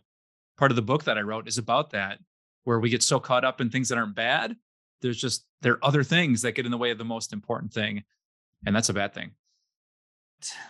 part 0.59 0.71
of 0.71 0.77
the 0.77 0.83
book 0.83 1.05
that 1.05 1.17
I 1.19 1.23
wrote 1.23 1.49
is 1.49 1.59
about 1.59 1.91
that, 1.91 2.19
where 2.65 2.79
we 2.79 2.91
get 2.91 3.03
so 3.03 3.19
caught 3.19 3.45
up 3.45 3.61
in 3.61 3.71
things 3.71 3.89
that 3.89 3.99
aren't 3.99 4.15
bad. 4.15 4.57
There's 5.05 5.21
just 5.21 5.45
there 5.61 5.75
are 5.75 5.85
other 5.85 6.03
things 6.03 6.41
that 6.43 6.53
get 6.53 6.65
in 6.65 6.73
the 6.73 6.79
way 6.79 6.91
of 6.91 6.97
the 6.97 7.05
most 7.05 7.35
important 7.35 7.75
thing, 7.75 8.05
and 8.65 8.75
that's 8.75 8.89
a 8.89 8.95
bad 8.95 9.12
thing. 9.12 9.33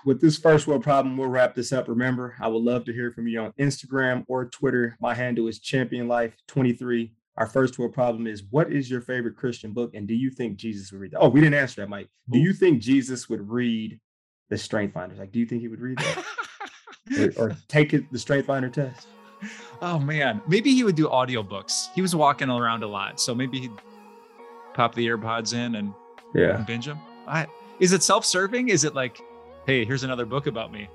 With 0.05 0.21
this 0.21 0.37
first 0.37 0.67
world 0.67 0.83
problem, 0.83 1.17
we'll 1.17 1.29
wrap 1.29 1.55
this 1.55 1.73
up. 1.73 1.87
Remember, 1.87 2.35
I 2.41 2.49
would 2.49 2.65
love 2.65 2.85
to 2.87 2.93
hear 2.93 3.13
from 3.13 3.29
you 3.29 3.41
on 3.41 3.53
Instagram 3.61 4.25
or 4.27 4.47
Twitter. 4.47 4.97
My 5.01 5.15
handle 5.15 5.47
is 5.47 5.61
Champion 5.61 6.09
Life 6.09 6.35
23. 6.49 7.13
Our 7.37 7.47
first 7.47 7.79
world 7.79 7.95
problem 7.95 8.27
is 8.27 8.43
what 8.51 8.73
is 8.73 8.91
your 8.91 9.03
favorite 9.03 9.37
Christian 9.37 9.73
book? 9.73 9.95
And 9.95 10.09
do 10.09 10.15
you 10.15 10.31
think 10.31 10.57
Jesus 10.57 10.91
would 10.91 11.01
read 11.01 11.13
that? 11.13 11.21
Oh, 11.21 11.29
we 11.29 11.41
didn't 11.41 11.55
answer 11.55 11.83
that, 11.83 11.89
Mike. 11.89 12.09
Do 12.29 12.41
you 12.41 12.53
think 12.53 12.83
Jesus 12.83 13.29
would 13.29 13.49
read 13.49 14.01
the 14.49 14.59
Strength 14.59 14.95
Finders? 14.95 15.21
Like, 15.21 15.31
do 15.31 15.39
you 15.39 15.47
think 15.47 15.61
he 15.61 15.69
would 15.69 15.81
read 15.81 15.99
that? 15.99 16.25
or, 17.39 17.51
or, 17.51 17.57
take 17.69 17.95
it 17.95 18.11
the 18.11 18.19
Strength 18.19 18.47
Finder 18.47 18.69
test? 18.69 19.07
Oh 19.81 20.01
man. 20.01 20.43
Maybe 20.49 20.75
he 20.75 20.83
would 20.83 20.97
do 20.97 21.07
audiobooks. 21.07 21.93
He 21.95 22.03
was 22.03 22.17
walking 22.17 22.51
around 22.51 22.83
a 22.83 22.89
lot. 22.89 23.21
So 23.21 23.33
maybe 23.33 23.61
he'd 23.61 23.71
pop 24.75 24.95
the 24.95 25.07
earpods 25.07 25.55
in 25.55 25.77
and, 25.77 25.95
yeah. 26.35 26.57
And 26.57 26.67
binge 26.67 26.87
them. 26.87 26.99
I, 27.27 27.47
is 27.79 27.93
it 27.93 28.03
self-serving? 28.03 28.69
Is 28.69 28.85
it 28.85 28.95
like, 28.95 29.21
hey, 29.67 29.85
here's 29.85 30.03
another 30.03 30.27
book 30.27 30.47
about 30.47 30.73
me? 30.73 30.89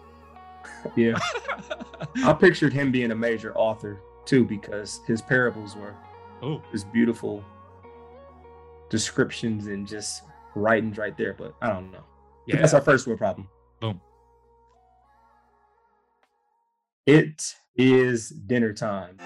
yeah. 0.96 1.18
I 2.26 2.34
pictured 2.34 2.74
him 2.74 2.92
being 2.92 3.12
a 3.12 3.16
major 3.16 3.56
author 3.56 4.02
too, 4.26 4.46
because 4.46 5.00
his 5.08 5.22
parables 5.22 5.76
were 5.76 5.96
Oh, 6.42 6.62
just 6.72 6.92
beautiful 6.94 7.44
descriptions 8.90 9.68
and 9.68 9.88
just 9.88 10.24
writings 10.56 10.98
right 10.98 11.18
there. 11.18 11.34
But 11.34 11.54
I 11.62 11.68
don't 11.70 11.92
know. 11.92 12.04
Yeah, 12.48 12.58
that's 12.58 12.74
our 12.74 12.82
first 12.82 13.08
world 13.08 13.20
problem. 13.20 13.48
Boom. 13.82 14.00
It 17.06 17.56
is 17.76 18.30
dinner 18.30 18.74
time. 18.74 19.18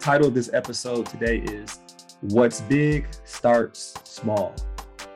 Title 0.00 0.28
of 0.28 0.34
this 0.34 0.50
episode 0.54 1.04
today 1.04 1.40
is 1.40 1.78
What's 2.22 2.62
Big 2.62 3.06
Starts 3.26 3.94
Small. 4.04 4.54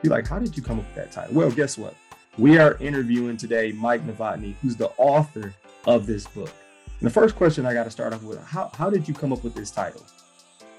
You're 0.03 0.13
like, 0.13 0.27
how 0.27 0.37
did 0.37 0.55
you 0.55 0.61
come 0.61 0.77
up 0.77 0.85
with 0.85 0.93
that 0.93 1.11
title? 1.11 1.33
Well, 1.33 1.49
guess 1.49 1.75
what? 1.75 1.95
We 2.37 2.59
are 2.59 2.77
interviewing 2.77 3.35
today 3.35 3.71
Mike 3.71 4.05
Novotny, 4.05 4.53
who's 4.61 4.75
the 4.75 4.89
author 4.97 5.55
of 5.87 6.05
this 6.05 6.27
book 6.27 6.51
And 6.99 7.07
the 7.07 7.09
first 7.09 7.35
question 7.35 7.65
I 7.65 7.73
got 7.73 7.85
to 7.85 7.89
start 7.89 8.13
off 8.13 8.21
with: 8.21 8.39
How 8.43 8.69
how 8.75 8.91
did 8.91 9.07
you 9.07 9.15
come 9.15 9.33
up 9.33 9.43
with 9.43 9.55
this 9.55 9.71
title? 9.71 10.05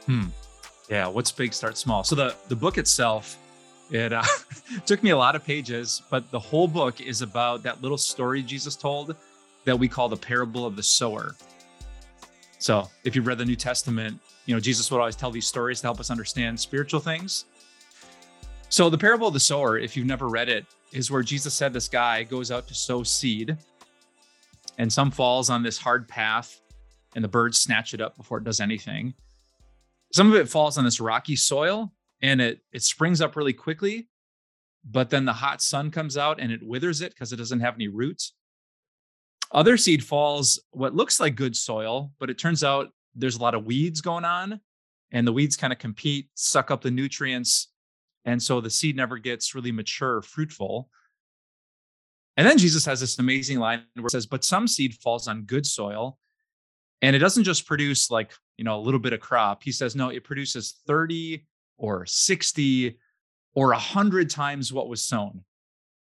Hmm. 0.07 0.27
Yeah. 0.89 1.09
What's 1.09 1.33
big? 1.33 1.53
starts 1.53 1.81
small. 1.81 2.05
So 2.05 2.15
the 2.15 2.37
the 2.47 2.57
book 2.57 2.79
itself, 2.79 3.37
it 3.91 4.13
uh, 4.13 4.23
took 4.87 5.03
me 5.03 5.11
a 5.11 5.17
lot 5.17 5.35
of 5.35 5.45
pages, 5.45 6.03
but 6.11 6.31
the 6.31 6.39
whole 6.39 6.69
book 6.69 7.01
is 7.01 7.23
about 7.23 7.65
that 7.65 7.83
little 7.83 7.99
story 7.99 8.45
Jesus 8.45 8.77
told 8.77 9.17
that 9.65 9.77
we 9.77 9.89
call 9.89 10.09
the 10.09 10.17
parable 10.17 10.65
of 10.65 10.77
the 10.77 10.83
sower. 10.85 11.35
So 12.59 12.89
if 13.05 13.15
you've 13.15 13.27
read 13.27 13.39
the 13.39 13.45
New 13.45 13.57
Testament, 13.57 14.19
you 14.47 14.55
know 14.55 14.61
Jesus 14.61 14.91
would 14.91 14.99
always 14.99 15.17
tell 15.17 15.31
these 15.31 15.47
stories 15.47 15.81
to 15.81 15.87
help 15.87 16.01
us 16.01 16.11
understand 16.11 16.59
spiritual 16.59 17.01
things. 17.01 17.45
So, 18.69 18.91
the 18.91 18.99
parable 18.99 19.29
of 19.29 19.35
the 19.35 19.41
sower, 19.41 19.79
if 19.79 19.97
you've 19.97 20.07
never 20.07 20.29
read 20.29 20.49
it, 20.49 20.67
is 20.93 21.11
where 21.11 21.23
Jesus 21.23 21.55
said 21.55 21.73
this 21.73 21.89
guy 21.89 22.25
goes 22.25 22.51
out 22.51 22.67
to 22.69 22.75
sow 22.75 23.03
seed, 23.03 23.57
and 24.79 24.93
some 24.93 25.11
falls 25.11 25.51
on 25.51 25.63
this 25.63 25.79
hard 25.79 26.09
path, 26.09 26.61
and 27.15 27.23
the 27.23 27.29
birds 27.29 27.59
snatch 27.59 27.95
it 27.95 28.01
up 28.01 28.17
before 28.17 28.39
it 28.39 28.45
does 28.45 28.61
anything. 28.61 29.15
Some 30.13 30.33
of 30.33 30.37
it 30.37 30.49
falls 30.49 30.79
on 30.79 30.85
this 30.85 31.01
rocky 31.01 31.37
soil, 31.37 31.93
and 32.23 32.41
it 32.41 32.61
it 32.73 32.83
springs 32.83 33.21
up 33.21 33.37
really 33.37 33.53
quickly, 33.53 34.09
but 34.85 35.11
then 35.11 35.25
the 35.25 35.33
hot 35.33 35.63
sun 35.63 35.91
comes 35.91 36.17
out 36.17 36.41
and 36.41 36.51
it 36.51 36.63
withers 36.63 37.01
it 37.01 37.13
because 37.13 37.33
it 37.33 37.37
doesn't 37.37 37.61
have 37.61 37.75
any 37.75 37.89
roots. 37.89 38.33
Other 39.53 39.77
seed 39.77 40.05
falls 40.05 40.61
what 40.71 40.95
looks 40.95 41.21
like 41.21 41.35
good 41.35 41.57
soil, 41.57 42.13
but 42.19 42.31
it 42.31 42.39
turns 42.39 42.65
out 42.65 42.89
there's 43.15 43.37
a 43.37 43.43
lot 43.43 43.55
of 43.55 43.65
weeds 43.65 44.01
going 44.01 44.25
on, 44.25 44.61
and 45.13 45.27
the 45.27 45.33
weeds 45.33 45.57
kind 45.57 45.73
of 45.73 45.79
compete, 45.79 46.29
suck 46.35 46.71
up 46.71 46.83
the 46.83 46.91
nutrients, 46.91 47.69
and 48.25 48.43
so 48.43 48.61
the 48.61 48.71
seed 48.71 48.97
never 48.97 49.19
gets 49.19 49.55
really 49.55 49.73
mature, 49.73 50.21
fruitful. 50.21 50.91
And 52.37 52.47
then 52.47 52.59
Jesus 52.59 52.85
has 52.85 53.01
this 53.01 53.19
amazing 53.19 53.61
line 53.61 53.85
where 53.95 54.07
it 54.07 54.11
says, 54.11 54.27
But 54.27 54.45
some 54.45 54.67
seed 54.67 54.95
falls 54.95 55.29
on 55.29 55.43
good 55.43 55.65
soil. 55.65 56.19
And 57.03 57.15
it 57.15 57.19
doesn't 57.19 57.45
just 57.45 57.67
produce 57.67 58.11
like, 58.11 58.33
you 58.57 58.65
know, 58.65 58.79
a 58.79 58.81
little 58.81 59.01
bit 59.01 59.13
of 59.13 59.21
crop. 59.21 59.63
He 59.63 59.73
says, 59.73 59.95
no, 59.95 60.09
it 60.09 60.25
produces 60.25 60.81
30 60.87 61.45
or 61.79 62.07
60 62.07 62.99
or 63.55 63.69
100 63.69 64.31
times 64.31 64.73
what 64.73 64.89
was 64.89 65.03
sown, 65.03 65.45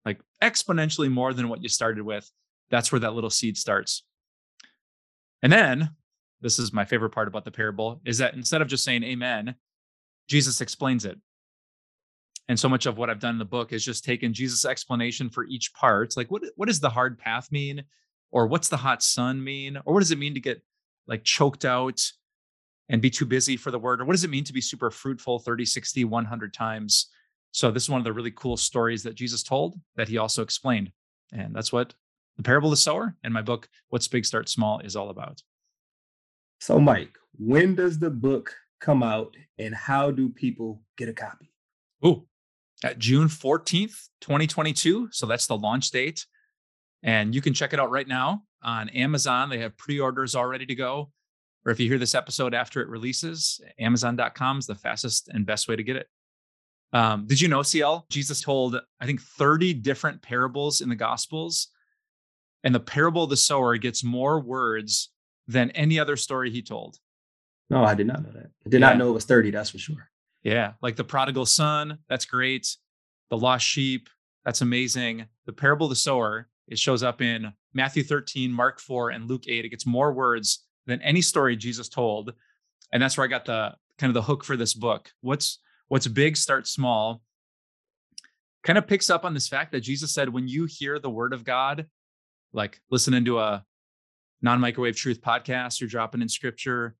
like 0.05 0.19
exponentially 0.41 1.11
more 1.11 1.33
than 1.33 1.49
what 1.49 1.63
you 1.63 1.69
started 1.69 2.03
with. 2.03 2.29
That's 2.69 2.91
where 2.91 2.99
that 2.99 3.13
little 3.13 3.29
seed 3.29 3.57
starts. 3.57 4.03
And 5.41 5.51
then, 5.51 5.91
this 6.41 6.59
is 6.59 6.73
my 6.73 6.85
favorite 6.85 7.11
part 7.11 7.27
about 7.27 7.45
the 7.45 7.51
parable, 7.51 8.01
is 8.05 8.17
that 8.19 8.33
instead 8.33 8.61
of 8.61 8.67
just 8.67 8.83
saying 8.83 9.03
amen, 9.03 9.55
Jesus 10.27 10.61
explains 10.61 11.05
it. 11.05 11.17
And 12.49 12.59
so 12.59 12.69
much 12.69 12.85
of 12.85 12.97
what 12.97 13.09
I've 13.09 13.19
done 13.19 13.35
in 13.35 13.39
the 13.39 13.45
book 13.45 13.73
is 13.73 13.83
just 13.83 14.05
taken 14.05 14.33
Jesus' 14.33 14.65
explanation 14.65 15.29
for 15.29 15.45
each 15.45 15.73
part. 15.73 16.15
Like, 16.15 16.31
what, 16.31 16.43
what 16.55 16.67
does 16.67 16.79
the 16.79 16.89
hard 16.89 17.17
path 17.17 17.51
mean? 17.51 17.83
Or 18.31 18.47
what's 18.47 18.69
the 18.69 18.77
hot 18.77 19.03
sun 19.03 19.43
mean? 19.43 19.77
Or 19.85 19.93
what 19.93 19.99
does 19.99 20.11
it 20.11 20.17
mean 20.17 20.33
to 20.33 20.39
get 20.39 20.61
like 21.07 21.23
choked 21.23 21.65
out 21.65 22.01
and 22.89 23.01
be 23.01 23.09
too 23.09 23.25
busy 23.25 23.57
for 23.57 23.71
the 23.71 23.79
word? 23.79 24.01
Or 24.01 24.05
what 24.05 24.13
does 24.13 24.23
it 24.23 24.29
mean 24.29 24.43
to 24.45 24.53
be 24.53 24.61
super 24.61 24.89
fruitful 24.89 25.39
30, 25.39 25.65
60, 25.65 26.05
100 26.05 26.53
times? 26.53 27.07
So, 27.51 27.71
this 27.71 27.83
is 27.83 27.89
one 27.89 27.99
of 27.99 28.05
the 28.05 28.13
really 28.13 28.31
cool 28.31 28.57
stories 28.57 29.03
that 29.03 29.15
Jesus 29.15 29.43
told 29.43 29.79
that 29.95 30.09
he 30.09 30.17
also 30.17 30.41
explained. 30.41 30.91
And 31.33 31.55
that's 31.55 31.73
what 31.73 31.93
the 32.37 32.43
parable 32.43 32.69
of 32.69 32.71
the 32.71 32.77
sower 32.77 33.15
and 33.23 33.33
my 33.33 33.41
book, 33.41 33.67
What's 33.89 34.07
Big 34.07 34.25
Start 34.25 34.47
Small, 34.47 34.79
is 34.79 34.95
all 34.95 35.09
about. 35.09 35.41
So, 36.59 36.79
Mike, 36.79 37.17
when 37.37 37.75
does 37.75 37.99
the 37.99 38.09
book 38.09 38.55
come 38.79 39.03
out 39.03 39.35
and 39.57 39.75
how 39.75 40.11
do 40.11 40.29
people 40.29 40.81
get 40.97 41.09
a 41.09 41.13
copy? 41.13 41.51
Oh, 42.01 42.25
at 42.83 42.99
June 42.99 43.27
14th, 43.27 44.09
2022. 44.21 45.09
So 45.11 45.25
that's 45.25 45.47
the 45.47 45.57
launch 45.57 45.91
date. 45.91 46.25
And 47.03 47.33
you 47.33 47.41
can 47.41 47.53
check 47.53 47.73
it 47.73 47.79
out 47.79 47.91
right 47.91 48.07
now 48.07 48.43
on 48.63 48.89
Amazon. 48.89 49.49
They 49.49 49.59
have 49.59 49.77
pre 49.77 49.99
orders 49.99 50.35
all 50.35 50.45
ready 50.45 50.65
to 50.65 50.75
go. 50.75 51.11
Or 51.65 51.71
if 51.71 51.79
you 51.79 51.89
hear 51.89 51.97
this 51.97 52.15
episode 52.15 52.53
after 52.53 52.81
it 52.81 52.87
releases, 52.87 53.59
Amazon.com 53.79 54.59
is 54.59 54.67
the 54.67 54.75
fastest 54.75 55.27
and 55.29 55.45
best 55.45 55.67
way 55.67 55.75
to 55.75 55.83
get 55.83 55.97
it. 55.97 56.07
Um, 56.93 57.27
did 57.27 57.41
you 57.41 57.49
know, 57.49 57.61
CL? 57.61 58.05
Jesus 58.09 58.41
told, 58.41 58.79
I 59.01 59.05
think, 59.05 59.21
30 59.21 59.73
different 59.73 60.21
parables 60.21 60.79
in 60.79 60.87
the 60.87 60.95
Gospels. 60.95 61.69
And 62.67 62.75
the 62.75 62.81
parable 62.81 63.23
of 63.23 63.29
the 63.29 63.37
sower 63.37 63.77
gets 63.77 64.03
more 64.03 64.41
words 64.41 65.09
than 65.47 65.71
any 65.71 65.97
other 65.99 66.17
story 66.17 66.51
he 66.51 66.61
told. 66.61 66.97
No, 67.69 67.81
I 67.85 67.95
did 67.95 68.07
not 68.07 68.21
know 68.21 68.31
that. 68.33 68.49
I 68.65 68.69
did 68.69 68.81
yeah. 68.81 68.87
not 68.87 68.97
know 68.97 69.07
it 69.07 69.13
was 69.13 69.23
30, 69.23 69.51
that's 69.51 69.69
for 69.69 69.77
sure. 69.77 70.09
Yeah, 70.43 70.73
like 70.81 70.97
the 70.97 71.05
prodigal 71.05 71.45
son, 71.45 71.99
that's 72.09 72.25
great. 72.25 72.67
The 73.29 73.37
lost 73.37 73.65
sheep, 73.65 74.09
that's 74.43 74.59
amazing. 74.59 75.27
The 75.45 75.53
parable 75.53 75.85
of 75.85 75.91
the 75.91 75.95
sower, 75.95 76.49
it 76.67 76.77
shows 76.77 77.03
up 77.03 77.21
in 77.21 77.53
Matthew 77.73 78.03
13, 78.03 78.51
Mark 78.51 78.81
4, 78.81 79.11
and 79.11 79.29
Luke 79.29 79.43
8. 79.47 79.63
It 79.63 79.69
gets 79.69 79.85
more 79.85 80.11
words 80.11 80.65
than 80.87 81.01
any 81.01 81.21
story 81.21 81.55
Jesus 81.55 81.87
told. 81.87 82.33
And 82.91 83.01
that's 83.01 83.17
where 83.17 83.23
I 83.23 83.29
got 83.29 83.45
the 83.45 83.75
kind 83.97 84.09
of 84.09 84.13
the 84.13 84.23
hook 84.23 84.43
for 84.43 84.57
this 84.57 84.73
book. 84.73 85.09
What's 85.21 85.59
what's 85.87 86.07
big 86.07 86.35
starts 86.35 86.71
small. 86.71 87.21
Kind 88.65 88.77
of 88.77 88.87
picks 88.87 89.09
up 89.09 89.23
on 89.23 89.33
this 89.33 89.47
fact 89.47 89.71
that 89.71 89.79
Jesus 89.79 90.13
said 90.13 90.27
when 90.27 90.49
you 90.49 90.65
hear 90.65 90.99
the 90.99 91.09
word 91.09 91.31
of 91.31 91.45
God, 91.45 91.85
like 92.53 92.79
listening 92.89 93.25
to 93.25 93.39
a 93.39 93.65
non-microwave 94.41 94.95
truth 94.95 95.21
podcast, 95.21 95.79
you're 95.79 95.89
dropping 95.89 96.21
in 96.21 96.29
scripture, 96.29 96.95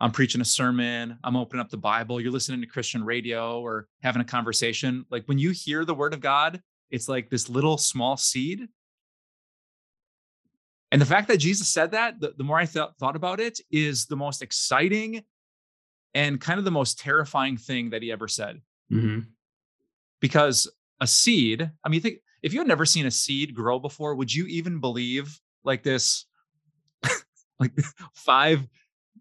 I'm 0.00 0.10
preaching 0.10 0.40
a 0.40 0.44
sermon, 0.44 1.18
I'm 1.22 1.36
opening 1.36 1.60
up 1.60 1.70
the 1.70 1.76
Bible, 1.76 2.20
you're 2.20 2.32
listening 2.32 2.60
to 2.60 2.66
Christian 2.66 3.04
radio 3.04 3.60
or 3.60 3.86
having 4.02 4.20
a 4.20 4.24
conversation. 4.24 5.06
Like 5.10 5.24
when 5.26 5.38
you 5.38 5.50
hear 5.50 5.84
the 5.84 5.94
word 5.94 6.12
of 6.14 6.20
God, 6.20 6.60
it's 6.90 7.08
like 7.08 7.30
this 7.30 7.48
little 7.48 7.78
small 7.78 8.16
seed. 8.16 8.68
And 10.90 11.00
the 11.00 11.06
fact 11.06 11.28
that 11.28 11.38
Jesus 11.38 11.68
said 11.68 11.92
that, 11.92 12.20
the, 12.20 12.34
the 12.36 12.44
more 12.44 12.58
I 12.58 12.66
th- 12.66 12.90
thought 12.98 13.16
about 13.16 13.40
it, 13.40 13.60
is 13.70 14.06
the 14.06 14.16
most 14.16 14.42
exciting 14.42 15.22
and 16.14 16.40
kind 16.40 16.58
of 16.58 16.64
the 16.64 16.70
most 16.70 16.98
terrifying 16.98 17.56
thing 17.56 17.90
that 17.90 18.02
he 18.02 18.12
ever 18.12 18.28
said. 18.28 18.60
Mm-hmm. 18.92 19.20
Because 20.20 20.70
a 21.00 21.06
seed, 21.06 21.62
I 21.62 21.88
mean, 21.88 21.94
you 21.94 22.00
think 22.00 22.18
if 22.42 22.52
you 22.52 22.60
had 22.60 22.68
never 22.68 22.84
seen 22.84 23.06
a 23.06 23.10
seed 23.10 23.54
grow 23.54 23.78
before, 23.78 24.14
would 24.14 24.32
you 24.32 24.46
even 24.46 24.80
believe 24.80 25.38
like 25.64 25.82
this, 25.82 26.26
like 27.60 27.72
five 28.14 28.66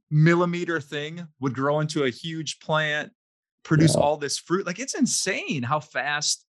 millimeter 0.10 0.80
thing 0.82 1.28
would 1.40 1.54
grow 1.54 1.80
into 1.80 2.04
a 2.04 2.10
huge 2.10 2.60
plant, 2.60 3.12
produce 3.64 3.96
yeah. 3.96 4.02
all 4.02 4.18
this 4.18 4.38
fruit. 4.38 4.66
Like 4.66 4.80
it's 4.80 4.96
insane 4.96 5.64
how 5.64 5.80
fast 5.80 6.46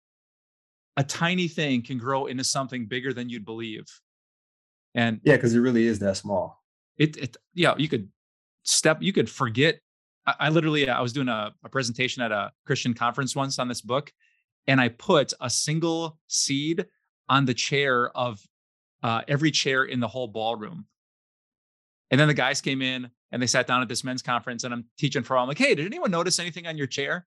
a 0.97 1.05
tiny 1.05 1.49
thing 1.49 1.83
can 1.83 1.99
grow 1.99 2.27
into 2.27 2.45
something 2.45 2.87
bigger 2.87 3.13
than 3.13 3.29
you'd 3.29 3.45
believe. 3.45 3.87
And 4.95 5.21
yeah, 5.25 5.37
because 5.37 5.55
it 5.55 5.61
really 5.61 5.87
is 5.87 5.99
that 6.01 6.17
small. 6.17 6.63
It, 6.99 7.17
it, 7.17 7.37
yeah, 7.55 7.75
you 7.79 7.89
could 7.89 8.09
step, 8.63 8.99
you 9.01 9.13
could 9.13 9.31
forget. 9.31 9.81
I, 10.27 10.35
I 10.41 10.49
literally, 10.51 10.89
uh, 10.89 10.99
I 10.99 11.01
was 11.01 11.13
doing 11.13 11.29
a, 11.29 11.53
a 11.65 11.69
presentation 11.69 12.23
at 12.23 12.33
a 12.33 12.53
Christian 12.67 12.93
conference 12.93 13.35
once 13.35 13.59
on 13.59 13.69
this 13.69 13.81
book, 13.81 14.13
and 14.67 14.81
I 14.81 14.89
put 14.89 15.33
a 15.41 15.51
single 15.51 16.19
seed 16.29 16.87
on 17.29 17.45
the 17.45 17.55
chair 17.55 18.17
of 18.17 18.41
uh, 19.03 19.23
every 19.29 19.51
chair 19.51 19.85
in 19.85 20.01
the 20.01 20.09
whole 20.09 20.29
ballroom. 20.29 20.87
And 22.11 22.21
then 22.21 22.29
the 22.29 22.35
guys 22.35 22.61
came 22.61 22.83
in 22.83 23.11
and 23.33 23.43
they 23.43 23.47
sat 23.47 23.67
down 23.67 23.83
at 23.83 23.89
this 23.89 24.05
men's 24.05 24.23
conference 24.23 24.65
and 24.65 24.73
I'm 24.73 24.85
teaching 24.99 25.23
for 25.23 25.37
all. 25.37 25.43
I'm 25.43 25.49
like, 25.49 25.59
hey, 25.59 25.75
did 25.75 25.87
anyone 25.87 26.11
notice 26.11 26.39
anything 26.39 26.67
on 26.67 26.77
your 26.77 26.87
chair? 26.87 27.27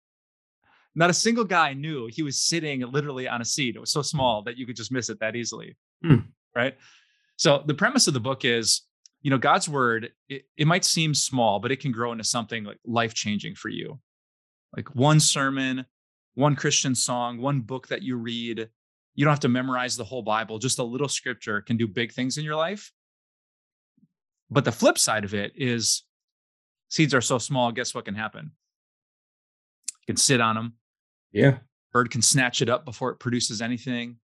Not 0.93 1.09
a 1.09 1.13
single 1.13 1.43
guy 1.43 1.73
knew 1.73 2.07
he 2.07 2.23
was 2.23 2.39
sitting 2.39 2.79
literally 2.81 3.27
on 3.27 3.41
a 3.41 3.45
seat. 3.45 3.75
It 3.75 3.79
was 3.79 3.91
so 3.91 4.01
small 4.01 4.43
that 4.43 4.57
you 4.57 4.65
could 4.65 4.77
just 4.77 4.91
miss 4.91 5.09
it 5.09 5.19
that 5.19 5.35
easily. 5.35 5.75
Hmm. 6.03 6.17
Right. 6.55 6.75
So 7.35 7.63
the 7.65 7.73
premise 7.73 8.07
of 8.07 8.13
the 8.13 8.19
book 8.19 8.45
is, 8.45 8.83
you 9.21 9.31
know, 9.31 9.37
God's 9.37 9.67
word, 9.67 10.11
it, 10.29 10.43
it 10.55 10.67
might 10.67 10.85
seem 10.85 11.13
small, 11.13 11.59
but 11.59 11.71
it 11.71 11.81
can 11.81 11.91
grow 11.91 12.11
into 12.11 12.23
something 12.23 12.63
like 12.63 12.77
life 12.85 13.13
changing 13.13 13.55
for 13.55 13.69
you. 13.69 13.99
Like 14.75 14.93
one 14.95 15.19
sermon, 15.19 15.85
one 16.35 16.55
Christian 16.55 16.93
song, 16.93 17.41
one 17.41 17.61
book 17.61 17.87
that 17.87 18.03
you 18.03 18.17
read. 18.17 18.69
You 19.15 19.25
don't 19.25 19.31
have 19.31 19.39
to 19.41 19.49
memorize 19.49 19.95
the 19.95 20.03
whole 20.03 20.21
Bible. 20.21 20.59
Just 20.59 20.79
a 20.79 20.83
little 20.83 21.07
scripture 21.07 21.61
can 21.61 21.77
do 21.77 21.87
big 21.87 22.11
things 22.11 22.37
in 22.37 22.43
your 22.43 22.55
life. 22.55 22.91
But 24.51 24.65
the 24.65 24.71
flip 24.71 24.97
side 24.97 25.23
of 25.23 25.33
it 25.33 25.53
is 25.55 26.03
seeds 26.89 27.13
are 27.13 27.21
so 27.21 27.37
small, 27.37 27.71
guess 27.71 27.95
what 27.95 28.05
can 28.05 28.15
happen? 28.15 28.51
You 30.01 30.13
can 30.13 30.17
sit 30.17 30.41
on 30.41 30.55
them. 30.55 30.73
Yeah. 31.31 31.57
Bird 31.91 32.11
can 32.11 32.21
snatch 32.21 32.61
it 32.61 32.69
up 32.69 32.85
before 32.85 33.09
it 33.11 33.19
produces 33.19 33.61
anything. 33.61 34.17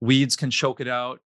Weeds 0.00 0.36
can 0.36 0.50
choke 0.50 0.80
it 0.80 0.88
out. 0.88 1.20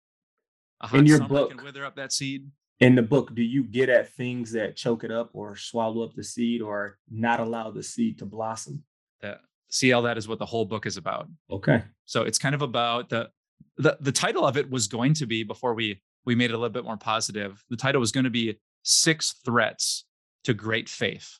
in 0.92 1.06
your 1.06 1.20
book, 1.20 1.50
can 1.50 1.64
wither 1.64 1.84
up 1.84 1.96
that 1.96 2.12
seed. 2.12 2.46
In 2.80 2.94
the 2.94 3.02
book, 3.02 3.34
do 3.34 3.42
you 3.42 3.64
get 3.64 3.88
at 3.88 4.12
things 4.14 4.52
that 4.52 4.76
choke 4.76 5.02
it 5.02 5.10
up 5.10 5.30
or 5.32 5.56
swallow 5.56 6.04
up 6.04 6.14
the 6.14 6.22
seed 6.22 6.62
or 6.62 6.98
not 7.10 7.40
allow 7.40 7.70
the 7.70 7.82
seed 7.82 8.18
to 8.18 8.26
blossom? 8.26 8.84
That 9.20 9.40
CL 9.70 10.02
that 10.02 10.18
is 10.18 10.28
what 10.28 10.38
the 10.38 10.46
whole 10.46 10.64
book 10.64 10.86
is 10.86 10.96
about. 10.96 11.28
Okay. 11.50 11.82
So 12.04 12.22
it's 12.22 12.38
kind 12.38 12.54
of 12.54 12.62
about 12.62 13.08
the 13.08 13.30
the 13.76 13.96
the 14.00 14.12
title 14.12 14.44
of 14.44 14.56
it 14.56 14.70
was 14.70 14.86
going 14.86 15.14
to 15.14 15.26
be 15.26 15.42
before 15.42 15.74
we 15.74 16.00
we 16.24 16.34
made 16.34 16.50
it 16.50 16.54
a 16.54 16.58
little 16.58 16.72
bit 16.72 16.84
more 16.84 16.96
positive. 16.96 17.64
The 17.70 17.76
title 17.76 18.00
was 18.00 18.12
going 18.12 18.24
to 18.24 18.30
be 18.30 18.58
Six 18.82 19.36
Threats 19.44 20.04
to 20.44 20.54
Great 20.54 20.88
Faith. 20.88 21.38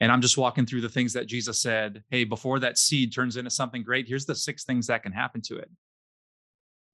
And 0.00 0.12
I'm 0.12 0.20
just 0.20 0.36
walking 0.36 0.66
through 0.66 0.82
the 0.82 0.88
things 0.88 1.14
that 1.14 1.26
Jesus 1.26 1.60
said. 1.60 2.04
Hey, 2.10 2.24
before 2.24 2.58
that 2.60 2.76
seed 2.76 3.14
turns 3.14 3.36
into 3.36 3.50
something 3.50 3.82
great, 3.82 4.06
here's 4.06 4.26
the 4.26 4.34
six 4.34 4.64
things 4.64 4.88
that 4.88 5.02
can 5.02 5.12
happen 5.12 5.40
to 5.42 5.56
it. 5.56 5.70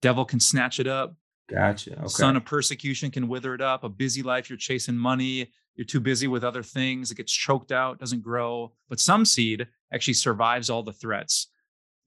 Devil 0.01 0.25
can 0.25 0.39
snatch 0.39 0.79
it 0.79 0.87
up. 0.87 1.15
Gotcha. 1.49 1.97
Okay. 1.97 2.07
Sun 2.07 2.37
of 2.37 2.45
persecution 2.45 3.11
can 3.11 3.27
wither 3.27 3.53
it 3.53 3.61
up. 3.61 3.83
A 3.83 3.89
busy 3.89 4.23
life, 4.23 4.49
you're 4.49 4.57
chasing 4.57 4.95
money. 4.95 5.51
You're 5.75 5.85
too 5.85 5.99
busy 5.99 6.27
with 6.27 6.43
other 6.43 6.63
things. 6.63 7.11
It 7.11 7.15
gets 7.15 7.31
choked 7.31 7.71
out, 7.71 7.99
doesn't 7.99 8.21
grow. 8.21 8.73
But 8.89 8.99
some 8.99 9.25
seed 9.25 9.67
actually 9.93 10.15
survives 10.15 10.69
all 10.69 10.83
the 10.83 10.93
threats 10.93 11.49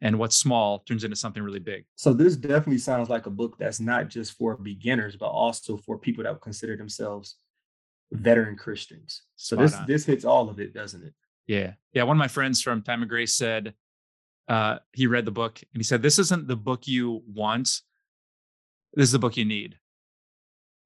and 0.01 0.19
what's 0.19 0.37
small 0.37 0.81
turns 0.81 1.05
into 1.05 1.17
something 1.17 1.43
really 1.43 1.59
big. 1.59 1.85
So 1.95 2.13
this 2.13 2.37
definitely 2.37 2.79
sounds 2.79 3.09
like 3.09 3.27
a 3.27 3.31
book 3.31 3.57
that's 3.59 3.81
not 3.81 4.09
just 4.09 4.33
for 4.33 4.57
beginners, 4.57 5.17
but 5.17 5.29
also 5.29 5.77
for 5.79 5.99
people 5.99 6.25
that 6.25 6.33
would 6.33 6.43
consider 6.43 6.77
themselves 6.77 7.37
veteran 8.13 8.57
Christians. 8.57 9.23
So 9.37 9.57
Spot 9.57 9.65
this 9.65 9.75
on. 9.75 9.87
this 9.87 10.05
hits 10.05 10.25
all 10.25 10.49
of 10.49 10.61
it, 10.61 10.75
doesn't 10.75 11.03
it? 11.03 11.15
Yeah. 11.47 11.73
Yeah. 11.93 12.03
One 12.03 12.17
of 12.17 12.19
my 12.19 12.29
friends 12.29 12.61
from 12.61 12.83
Time 12.83 13.03
of 13.03 13.09
Grace 13.09 13.35
said 13.35 13.75
uh, 14.49 14.79
he 14.93 15.07
read 15.07 15.25
the 15.25 15.31
book 15.31 15.61
and 15.73 15.81
he 15.81 15.85
said, 15.85 16.03
This 16.03 16.19
isn't 16.19 16.47
the 16.47 16.57
book 16.57 16.87
you 16.87 17.23
want. 17.27 17.69
This 18.95 19.05
is 19.05 19.13
the 19.13 19.19
book 19.19 19.37
you 19.37 19.45
need. 19.45 19.77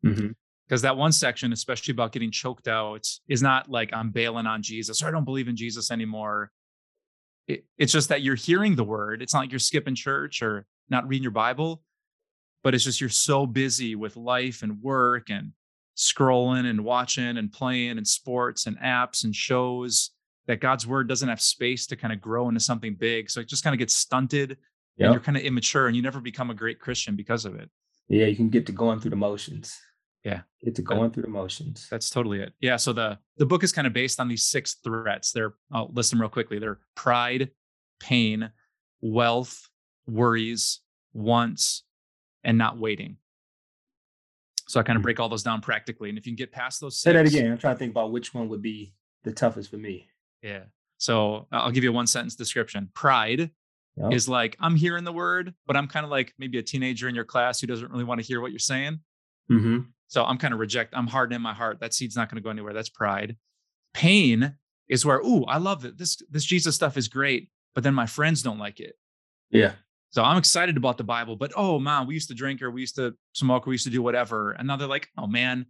Because 0.03 0.19
mm-hmm. 0.19 0.77
that 0.83 0.97
one 0.97 1.13
section, 1.13 1.53
especially 1.53 1.93
about 1.93 2.13
getting 2.13 2.31
choked 2.31 2.69
out, 2.69 3.07
is 3.29 3.43
not 3.43 3.71
like 3.71 3.91
I'm 3.93 4.11
bailing 4.11 4.47
on 4.47 4.63
Jesus 4.63 5.03
or 5.03 5.09
I 5.09 5.11
don't 5.11 5.25
believe 5.25 5.49
in 5.49 5.57
Jesus 5.57 5.91
anymore. 5.91 6.51
It, 7.51 7.65
it's 7.79 7.93
just 7.93 8.09
that 8.09 8.23
you're 8.23 8.37
hearing 8.37 8.77
the 8.77 8.85
word. 8.85 9.23
It's 9.23 9.35
not 9.35 9.41
like 9.41 9.53
you're 9.53 9.59
skipping 9.59 9.95
church 9.95 10.43
or 10.43 10.67
not 10.89 11.09
reading 11.09 11.23
your 11.23 11.33
Bible, 11.33 11.83
but 12.63 12.75
it's 12.75 12.85
just 12.85 13.01
you're 13.01 13.11
so 13.11 13.47
busy 13.47 13.95
with 13.95 14.17
life 14.17 14.63
and 14.63 14.81
work 14.81 15.31
and 15.31 15.53
scrolling 15.97 16.69
and 16.69 16.85
watching 16.85 17.37
and 17.37 17.53
playing 17.53 17.99
and 17.99 18.07
sports 18.07 18.67
and 18.67 18.79
apps 18.79 19.25
and 19.25 19.35
shows 19.35 20.11
that 20.47 20.61
God's 20.61 20.87
word 20.87 21.09
doesn't 21.09 21.29
have 21.29 21.41
space 21.41 21.87
to 21.89 21.97
kind 21.97 22.13
of 22.13 22.21
grow 22.21 22.49
into 22.49 22.61
something 22.61 22.95
big. 22.95 23.31
So 23.31 23.41
it 23.41 23.49
just 23.49 23.65
kind 23.65 23.75
of 23.75 23.79
gets 23.79 23.95
stunted 23.95 24.51
yep. 24.97 25.07
and 25.07 25.13
you're 25.13 25.21
kind 25.21 25.37
of 25.37 25.43
immature 25.43 25.87
and 25.87 25.97
you 25.97 26.03
never 26.03 26.21
become 26.21 26.51
a 26.51 26.55
great 26.55 26.81
Christian 26.81 27.17
because 27.17 27.45
of 27.45 27.55
it. 27.57 27.69
Yeah, 28.09 28.27
you 28.27 28.37
can 28.37 28.49
get 28.49 28.67
to 28.67 28.73
going 28.73 29.01
through 29.01 29.11
the 29.11 29.17
motions. 29.17 29.79
Yeah. 30.25 30.43
Get 30.63 30.75
to 30.77 30.83
going 30.83 31.11
through 31.11 31.23
the 31.23 31.31
motions. 31.31 31.89
That's 31.91 32.11
totally 32.11 32.41
it. 32.41 32.53
Yeah. 32.61 32.77
So 32.77 32.93
the 32.93 33.19
the 33.39 33.47
book 33.47 33.65
is 33.65 33.73
kind 33.73 33.87
of 33.87 33.93
based 33.93 34.21
on 34.21 34.29
these 34.29 34.45
six 34.45 34.77
threats. 34.85 35.33
They're 35.33 35.55
I'll 35.73 35.91
list 35.93 36.11
them 36.11 36.21
real 36.21 36.29
quickly. 36.29 36.59
They're 36.59 36.81
pride, 36.95 37.51
pain, 38.01 38.51
wealth, 39.01 39.69
worries, 40.07 40.81
wants, 41.15 41.85
and 42.45 42.59
not 42.59 42.79
waiting. 42.79 43.17
So 44.69 44.79
I 44.79 44.83
kind 44.83 44.97
of 44.97 45.01
hmm. 45.01 45.05
break 45.05 45.21
all 45.21 45.29
those 45.29 45.43
down 45.43 45.63
practically. 45.63 46.11
And 46.11 46.19
if 46.19 46.27
you 46.27 46.33
can 46.33 46.37
get 46.37 46.53
past 46.53 46.81
those 46.81 46.97
six, 46.97 47.05
Say 47.05 47.13
that 47.13 47.27
again. 47.27 47.53
I'm 47.53 47.59
trying 47.59 47.75
to 47.75 47.79
think 47.79 47.91
about 47.91 48.13
which 48.13 48.35
one 48.35 48.49
would 48.51 48.63
be 48.63 48.95
the 49.25 49.33
toughest 49.33 49.71
for 49.71 49.79
me. 49.79 50.09
Yeah. 50.43 50.65
So 50.99 51.47
I'll 51.51 51.71
give 51.71 51.83
you 51.83 51.91
a 51.91 51.95
one 51.95 52.07
sentence 52.07 52.37
description. 52.37 52.91
Pride 52.95 53.51
yep. 53.97 54.13
is 54.13 54.29
like, 54.29 54.57
I'm 54.61 54.77
hearing 54.77 55.05
the 55.05 55.13
word, 55.13 55.55
but 55.67 55.77
I'm 55.77 55.89
kind 55.89 56.05
of 56.05 56.11
like 56.11 56.35
maybe 56.39 56.59
a 56.59 56.63
teenager 56.63 57.09
in 57.09 57.15
your 57.15 57.25
class 57.25 57.61
who 57.61 57.67
doesn't 57.67 57.91
really 57.91 58.05
want 58.05 58.21
to 58.21 58.27
hear 58.27 58.41
what 58.41 58.53
you're 58.53 58.59
saying. 58.59 59.01
Mm-hmm. 59.51 59.79
So 60.11 60.25
I'm 60.25 60.37
kind 60.37 60.53
of 60.53 60.61
reject, 60.61 60.95
I'm 60.95 61.07
hardened 61.07 61.37
in 61.37 61.43
my 61.43 61.55
heart. 61.55 61.81
That 61.81 61.95
seed's 61.95 62.17
not 62.17 62.29
going 62.29 62.37
to 62.37 62.43
go 62.43 62.51
anywhere. 62.51 62.75
That's 62.75 62.89
pride. 62.89 63.37
Pain 63.95 64.57
is 64.89 65.07
where, 65.07 65.19
ooh, 65.19 65.45
I 65.45 65.57
love 65.57 65.85
it. 65.85 65.97
This 65.97 66.21
this 66.31 66.45
Jesus 66.45 66.75
stuff 66.75 66.97
is 66.97 67.09
great, 67.09 67.49
but 67.75 67.83
then 67.83 67.95
my 67.95 68.07
friends 68.07 68.43
don't 68.43 68.59
like 68.59 68.81
it. 68.81 68.95
Yeah. 69.51 69.73
So 70.11 70.23
I'm 70.23 70.37
excited 70.37 70.77
about 70.77 70.99
the 70.99 71.05
Bible, 71.05 71.37
but 71.37 71.53
oh 71.57 71.79
man, 71.79 72.07
we 72.07 72.15
used 72.15 72.29
to 72.29 72.35
drink 72.35 72.61
or 72.61 72.71
we 72.71 72.83
used 72.83 72.97
to 72.97 73.15
smoke 73.33 73.67
or 73.67 73.71
we 73.71 73.75
used 73.75 73.85
to 73.85 73.91
do 73.91 74.03
whatever. 74.03 74.53
And 74.53 74.67
now 74.67 74.77
they're 74.77 74.89
like, 74.89 75.09
oh 75.17 75.27
man. 75.27 75.67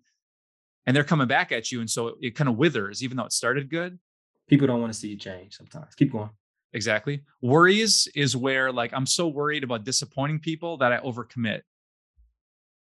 And 0.87 0.97
they're 0.97 1.04
coming 1.04 1.28
back 1.28 1.52
at 1.52 1.70
you. 1.70 1.80
And 1.80 1.90
so 1.90 2.09
it, 2.09 2.14
it 2.23 2.35
kind 2.35 2.49
of 2.49 2.56
withers, 2.56 3.04
even 3.04 3.16
though 3.16 3.26
it 3.26 3.32
started 3.32 3.70
good 3.70 3.99
people 4.50 4.66
don't 4.66 4.80
want 4.80 4.92
to 4.92 4.99
see 4.99 5.09
you 5.09 5.16
change 5.16 5.56
sometimes. 5.56 5.94
Keep 5.94 6.12
going. 6.12 6.28
Exactly. 6.73 7.23
Worries 7.40 8.09
is 8.14 8.37
where 8.37 8.70
like 8.70 8.92
I'm 8.92 9.06
so 9.06 9.28
worried 9.28 9.64
about 9.64 9.85
disappointing 9.85 10.40
people 10.40 10.76
that 10.78 10.92
I 10.92 10.99
overcommit. 10.99 11.62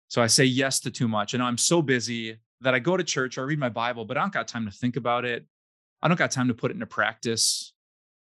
So 0.09 0.21
I 0.21 0.27
say 0.27 0.43
yes 0.43 0.81
to 0.81 0.91
too 0.91 1.07
much. 1.07 1.33
And 1.33 1.41
I'm 1.41 1.57
so 1.57 1.81
busy 1.81 2.37
that 2.61 2.75
I 2.75 2.79
go 2.79 2.97
to 2.97 3.03
church 3.03 3.37
or 3.37 3.41
I 3.41 3.45
read 3.45 3.59
my 3.59 3.69
Bible, 3.69 4.03
but 4.05 4.17
I 4.17 4.21
don't 4.21 4.33
got 4.33 4.47
time 4.47 4.65
to 4.65 4.71
think 4.71 4.97
about 4.97 5.23
it. 5.23 5.45
I 6.01 6.07
don't 6.07 6.17
got 6.17 6.31
time 6.31 6.49
to 6.49 6.53
put 6.53 6.71
it 6.71 6.73
into 6.73 6.85
practice. 6.85 7.73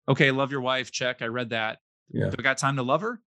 Okay, 0.09 0.31
love 0.31 0.53
your 0.53 0.61
wife. 0.61 0.91
Check. 0.91 1.23
I 1.23 1.27
read 1.27 1.51
that. 1.51 1.79
Yeah. 2.11 2.29
Do 2.29 2.37
I 2.39 2.43
got 2.43 2.59
time 2.59 2.77
to 2.77 2.83
love 2.83 3.01
her? 3.01 3.21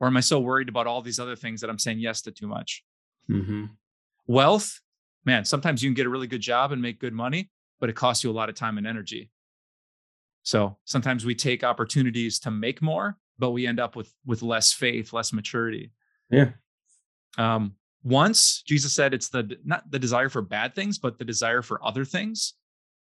Or 0.00 0.08
am 0.08 0.16
I 0.16 0.20
so 0.20 0.40
worried 0.40 0.68
about 0.68 0.86
all 0.86 1.02
these 1.02 1.20
other 1.20 1.36
things 1.36 1.60
that 1.60 1.70
I'm 1.70 1.78
saying 1.78 2.00
yes 2.00 2.22
to 2.22 2.32
too 2.32 2.48
much? 2.48 2.84
Mm-hmm. 3.30 3.66
Wealth, 4.26 4.80
man, 5.24 5.44
sometimes 5.44 5.82
you 5.82 5.88
can 5.88 5.94
get 5.94 6.06
a 6.06 6.10
really 6.10 6.26
good 6.26 6.40
job 6.40 6.72
and 6.72 6.82
make 6.82 6.98
good 6.98 7.14
money 7.14 7.50
but 7.80 7.90
it 7.90 7.96
costs 7.96 8.24
you 8.24 8.30
a 8.30 8.32
lot 8.32 8.48
of 8.48 8.54
time 8.54 8.78
and 8.78 8.86
energy. 8.86 9.30
So 10.42 10.78
sometimes 10.84 11.24
we 11.24 11.34
take 11.34 11.62
opportunities 11.62 12.38
to 12.40 12.50
make 12.50 12.80
more, 12.80 13.16
but 13.38 13.50
we 13.50 13.66
end 13.66 13.80
up 13.80 13.96
with 13.96 14.12
with 14.24 14.42
less 14.42 14.72
faith, 14.72 15.12
less 15.12 15.32
maturity. 15.32 15.92
Yeah. 16.30 16.50
Um, 17.38 17.74
once 18.04 18.62
Jesus 18.66 18.92
said 18.92 19.14
it's 19.14 19.28
the 19.28 19.56
not 19.64 19.90
the 19.90 19.98
desire 19.98 20.28
for 20.28 20.42
bad 20.42 20.74
things, 20.74 20.98
but 20.98 21.18
the 21.18 21.24
desire 21.24 21.62
for 21.62 21.84
other 21.84 22.04
things. 22.04 22.54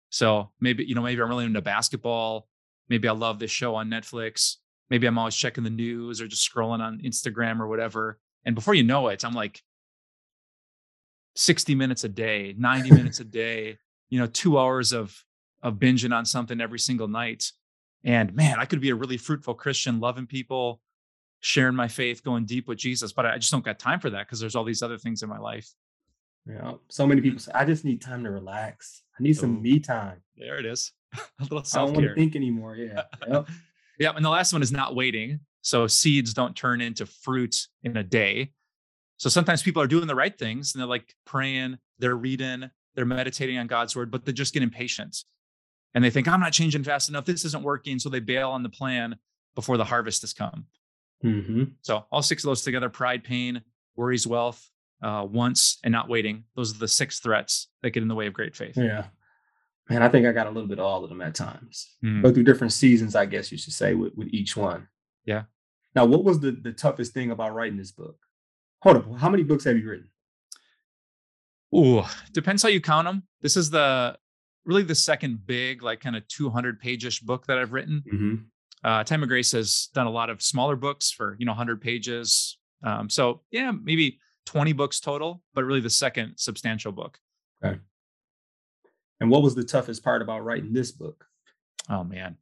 So 0.10 0.52
maybe 0.60 0.86
you 0.86 0.96
know 0.96 1.02
maybe 1.02 1.22
I'm 1.22 1.30
really 1.30 1.46
into 1.46 1.62
basketball. 1.62 2.48
Maybe 2.88 3.08
I 3.08 3.14
love 3.14 3.40
this 3.40 3.52
show 3.52 3.76
on 3.76 3.90
Netflix. 3.90 4.58
Maybe 4.90 5.08
I'm 5.08 5.18
always 5.18 5.36
checking 5.36 5.64
the 5.64 5.70
news 5.70 6.22
or 6.22 6.28
just 6.28 6.50
scrolling 6.50 6.82
on 6.82 7.00
Instagram 7.00 7.60
or 7.60 7.68
whatever. 7.68 8.20
And 8.46 8.56
before 8.56 8.74
you 8.74 8.84
know 8.84 9.08
it, 9.10 9.24
I'm 9.24 9.34
like 9.34 9.62
60 11.36 11.76
minutes 11.76 12.04
a 12.04 12.10
day, 12.10 12.56
90 12.58 12.92
minutes 12.92 13.20
a 13.20 13.24
day 13.24 13.78
you 14.10 14.20
know, 14.20 14.28
two 14.28 14.58
hours 14.60 14.92
of 14.92 15.24
of 15.62 15.76
binging 15.76 16.16
on 16.16 16.26
something 16.26 16.62
every 16.62 16.80
single 16.80 17.08
night. 17.08 17.52
And 18.04 18.34
man, 18.34 18.60
I 18.60 18.66
could 18.66 18.80
be 18.80 18.92
a 18.92 18.96
really 18.96 19.18
fruitful 19.18 19.56
Christian, 19.56 20.00
loving 20.00 20.26
people, 20.26 20.82
sharing 21.42 21.76
my 21.76 21.88
faith, 21.88 22.24
going 22.24 22.46
deep 22.46 22.68
with 22.68 22.78
Jesus. 22.78 23.12
But 23.12 23.26
I 23.26 23.38
just 23.38 23.52
don't 23.52 23.64
got 23.64 23.80
time 23.80 24.00
for 24.00 24.10
that 24.10 24.28
because 24.28 24.40
there's 24.40 24.56
all 24.56 24.64
these 24.64 24.84
other 24.84 24.98
things 24.98 25.24
in 25.24 25.30
my 25.30 25.40
life. 25.40 25.70
Yeah. 26.46 26.74
So 26.90 27.06
many 27.06 27.22
people 27.22 27.40
say, 27.40 27.52
I 27.54 27.66
just 27.66 27.86
need 27.86 28.02
time 28.02 28.24
to 28.24 28.32
relax. 28.32 29.04
I 29.20 29.24
need 29.24 29.38
some 29.38 29.58
Ooh, 29.58 29.62
me 29.62 29.80
time. 29.80 30.22
There 30.38 30.58
it 30.58 30.66
is. 30.66 30.92
a 31.14 31.44
little 31.44 31.64
self-care. 31.64 31.82
I 31.82 31.86
don't 31.86 32.06
want 32.06 32.16
to 32.16 32.22
think 32.22 32.36
anymore. 32.36 32.76
Yeah. 32.76 33.04
Yep. 33.28 33.48
yeah. 34.00 34.12
And 34.16 34.26
the 34.26 34.30
last 34.30 34.54
one 34.54 34.62
is 34.62 34.72
not 34.72 34.96
waiting. 34.96 35.40
So 35.62 35.88
seeds 35.88 36.34
don't 36.34 36.56
turn 36.56 36.82
into 36.82 37.06
fruit 37.06 37.68
in 37.84 37.98
a 37.98 38.04
day. 38.04 38.54
So 39.18 39.30
sometimes 39.30 39.62
people 39.62 39.82
are 39.82 39.88
doing 39.88 40.08
the 40.08 40.16
right 40.16 40.38
things 40.38 40.74
and 40.74 40.80
they're 40.80 40.88
like 40.88 41.14
praying, 41.26 41.78
they're 42.00 42.16
reading, 42.16 42.70
they're 42.96 43.06
meditating 43.06 43.58
on 43.58 43.68
God's 43.68 43.96
word, 43.96 44.12
but 44.12 44.26
they 44.26 44.32
just 44.32 44.54
get 44.54 44.64
impatient 44.64 45.26
and 45.94 46.04
they 46.04 46.10
think, 46.10 46.28
I'm 46.28 46.40
not 46.40 46.54
changing 46.54 46.84
fast 46.84 47.10
enough. 47.10 47.26
This 47.26 47.46
isn't 47.46 47.64
working. 47.64 48.00
So 48.00 48.10
they 48.10 48.22
bail 48.22 48.50
on 48.52 48.64
the 48.64 48.70
plan 48.70 49.18
before 49.56 49.78
the 49.78 49.84
harvest 49.84 50.22
has 50.22 50.34
come. 50.34 50.66
Mm-hmm. 51.24 51.64
So 51.82 52.06
all 52.12 52.22
six 52.22 52.44
of 52.44 52.50
those 52.50 52.62
together 52.62 52.90
pride, 52.90 53.24
pain, 53.24 53.62
worries, 53.96 54.26
wealth, 54.26 54.70
uh, 55.02 55.26
wants, 55.30 55.80
and 55.84 55.92
not 55.92 56.10
waiting. 56.10 56.46
Those 56.56 56.76
are 56.76 56.80
the 56.80 56.88
six 56.88 57.20
threats 57.20 57.68
that 57.82 57.92
get 57.92 58.04
in 58.04 58.10
the 58.10 58.16
way 58.16 58.28
of 58.28 58.34
great 58.34 58.56
faith. 58.56 58.78
Yeah. 58.78 59.06
Man, 59.90 60.04
I 60.04 60.10
think 60.10 60.28
I 60.28 60.32
got 60.32 60.48
a 60.48 60.52
little 60.52 60.70
bit 60.70 60.80
of 60.80 60.86
all 60.86 61.04
of 61.04 61.10
them 61.10 61.22
at 61.22 61.34
times. 61.34 61.96
Mm. 62.04 62.22
Go 62.22 62.32
through 62.32 62.44
different 62.44 62.74
seasons, 62.74 63.16
I 63.16 63.26
guess 63.26 63.52
you 63.52 63.58
should 63.58 63.74
say, 63.74 63.96
with, 63.96 64.14
with 64.16 64.28
each 64.32 64.56
one. 64.56 64.88
Yeah. 65.26 65.44
Now, 65.96 66.06
what 66.06 66.24
was 66.24 66.40
the, 66.40 66.52
the 66.52 66.72
toughest 66.72 67.14
thing 67.14 67.32
about 67.32 67.56
writing 67.56 67.78
this 67.78 67.92
book? 67.92 68.16
Hold 68.84 68.98
up. 68.98 69.18
How 69.18 69.30
many 69.30 69.44
books 69.44 69.64
have 69.64 69.78
you 69.78 69.90
written? 69.90 70.10
Ooh, 71.76 72.04
depends 72.32 72.64
how 72.64 72.70
you 72.70 72.82
count 72.82 73.08
them. 73.08 73.24
This 73.42 73.58
is 73.58 73.70
the 73.70 74.18
really 74.66 74.84
the 74.84 74.96
second 74.96 75.46
big, 75.46 75.82
like 75.82 76.00
kind 76.00 76.16
of 76.16 76.28
200 76.28 76.80
page 76.80 77.06
ish 77.06 77.20
book 77.20 77.48
that 77.48 77.58
I've 77.58 77.74
written. 77.74 78.04
Mm-hmm. 78.12 78.36
Uh, 78.84 79.04
Time 79.04 79.24
of 79.24 79.30
Grace 79.30 79.52
has 79.52 79.90
done 79.94 80.08
a 80.08 80.12
lot 80.12 80.30
of 80.30 80.42
smaller 80.42 80.76
books 80.76 81.12
for, 81.12 81.36
you 81.40 81.46
know, 81.46 81.52
100 81.52 81.82
pages. 81.82 82.58
Um, 82.84 83.10
so 83.10 83.42
yeah, 83.52 83.72
maybe 83.72 84.20
20 84.46 84.74
books 84.74 85.00
total, 85.00 85.42
but 85.54 85.64
really 85.66 85.82
the 85.82 85.90
second 85.90 86.34
substantial 86.38 86.92
book. 86.92 87.20
Okay. 87.64 87.78
And 89.20 89.30
what 89.30 89.44
was 89.44 89.54
the 89.54 89.66
toughest 89.66 90.04
part 90.04 90.22
about 90.22 90.46
writing 90.46 90.72
this 90.72 90.92
book? 90.92 91.26
Oh 91.90 92.04
man. 92.04 92.38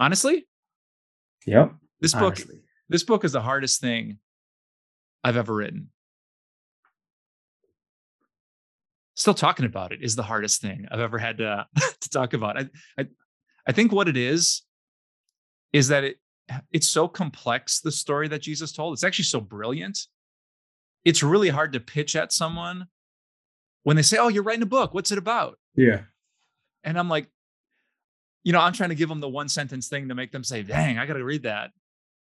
Honestly? 0.00 0.46
Yep. 1.46 1.74
This 2.00 2.12
book, 2.12 2.34
Honestly. 2.36 2.62
this 2.88 3.04
book 3.04 3.24
is 3.24 3.32
the 3.32 3.42
hardest 3.42 3.80
thing 3.80 4.18
I've 5.22 5.36
ever 5.36 5.54
written. 5.54 5.90
still 9.14 9.34
talking 9.34 9.64
about 9.64 9.92
it 9.92 10.02
is 10.02 10.16
the 10.16 10.22
hardest 10.22 10.60
thing 10.60 10.86
I've 10.90 11.00
ever 11.00 11.18
had 11.18 11.38
to, 11.38 11.66
to 12.00 12.10
talk 12.10 12.34
about. 12.34 12.58
I, 12.58 12.68
I, 12.98 13.06
I 13.66 13.72
think 13.72 13.92
what 13.92 14.08
it 14.08 14.16
is 14.16 14.62
is 15.74 15.88
that 15.88 16.04
it 16.04 16.16
it's 16.70 16.88
so 16.88 17.08
complex 17.08 17.80
the 17.80 17.92
story 17.92 18.28
that 18.28 18.40
Jesus 18.40 18.72
told. 18.72 18.94
It's 18.94 19.04
actually 19.04 19.24
so 19.24 19.40
brilliant. 19.40 19.98
It's 21.04 21.22
really 21.22 21.48
hard 21.48 21.72
to 21.72 21.80
pitch 21.80 22.16
at 22.16 22.32
someone 22.32 22.86
when 23.82 23.96
they 23.96 24.02
say, 24.02 24.16
"Oh, 24.18 24.28
you're 24.28 24.42
writing 24.42 24.62
a 24.62 24.66
book. 24.66 24.94
What's 24.94 25.10
it 25.10 25.18
about?" 25.18 25.58
Yeah. 25.74 26.02
And 26.84 26.98
I'm 26.98 27.08
like, 27.08 27.28
you 28.44 28.52
know, 28.52 28.60
I'm 28.60 28.72
trying 28.72 28.90
to 28.90 28.94
give 28.94 29.08
them 29.08 29.20
the 29.20 29.28
one 29.28 29.48
sentence 29.48 29.88
thing 29.88 30.08
to 30.08 30.14
make 30.14 30.32
them 30.32 30.44
say, 30.44 30.62
"Dang, 30.62 30.98
I 30.98 31.06
got 31.06 31.14
to 31.14 31.24
read 31.24 31.42
that." 31.42 31.72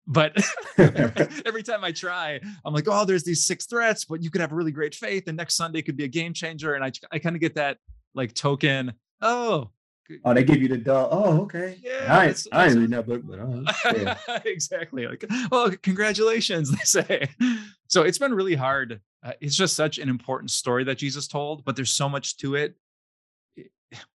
But 0.07 0.37
every 0.79 1.63
time 1.63 1.85
I 1.85 1.93
try, 1.93 2.41
I'm 2.65 2.73
like, 2.73 2.87
oh, 2.89 3.05
there's 3.05 3.25
these 3.25 3.47
six 3.47 3.67
threats, 3.67 4.07
but 4.07 4.23
you 4.23 4.31
could 4.31 4.41
have 4.41 4.53
really 4.53 4.73
great 4.73 4.95
faith, 4.95 5.25
and 5.27 5.37
next 5.37 5.55
Sunday 5.55 5.83
could 5.83 5.97
be 5.97 6.05
a 6.05 6.09
game 6.09 6.33
changer. 6.35 6.75
And 6.75 6.85
I, 6.85 6.93
I 7.13 7.19
kind 7.19 7.37
of 7.37 7.41
get 7.41 7.55
that 7.55 7.79
like 8.15 8.35
token. 8.35 8.95
Oh, 9.21 9.71
oh, 10.25 10.35
they 10.35 10.45
give 10.45 10.63
you 10.63 10.69
the 10.69 10.79
dull. 10.79 11.09
Oh, 11.11 11.43
okay. 11.43 11.79
Yeah, 11.83 12.07
I, 12.09 12.29
ain't, 12.29 12.47
I 12.53 12.67
ain't 12.67 12.75
reading 12.75 12.91
that 12.91 13.07
book, 13.07 13.23
but 13.25 13.39
uh, 13.39 13.97
yeah. 13.97 14.41
exactly. 14.45 15.07
Like, 15.07 15.25
oh, 15.53 15.73
congratulations, 15.83 16.71
they 16.77 16.85
say. 16.85 17.29
So 17.89 18.03
it's 18.03 18.19
been 18.19 18.35
really 18.35 18.55
hard. 18.55 19.01
Uh, 19.23 19.33
it's 19.41 19.57
just 19.57 19.77
such 19.77 19.99
an 19.99 20.09
important 20.09 20.51
story 20.51 20.85
that 20.85 20.99
Jesus 20.99 21.27
told, 21.27 21.65
but 21.65 21.77
there's 21.77 21.93
so 21.93 22.09
much 22.09 22.37
to 22.39 22.55
it. 22.55 22.75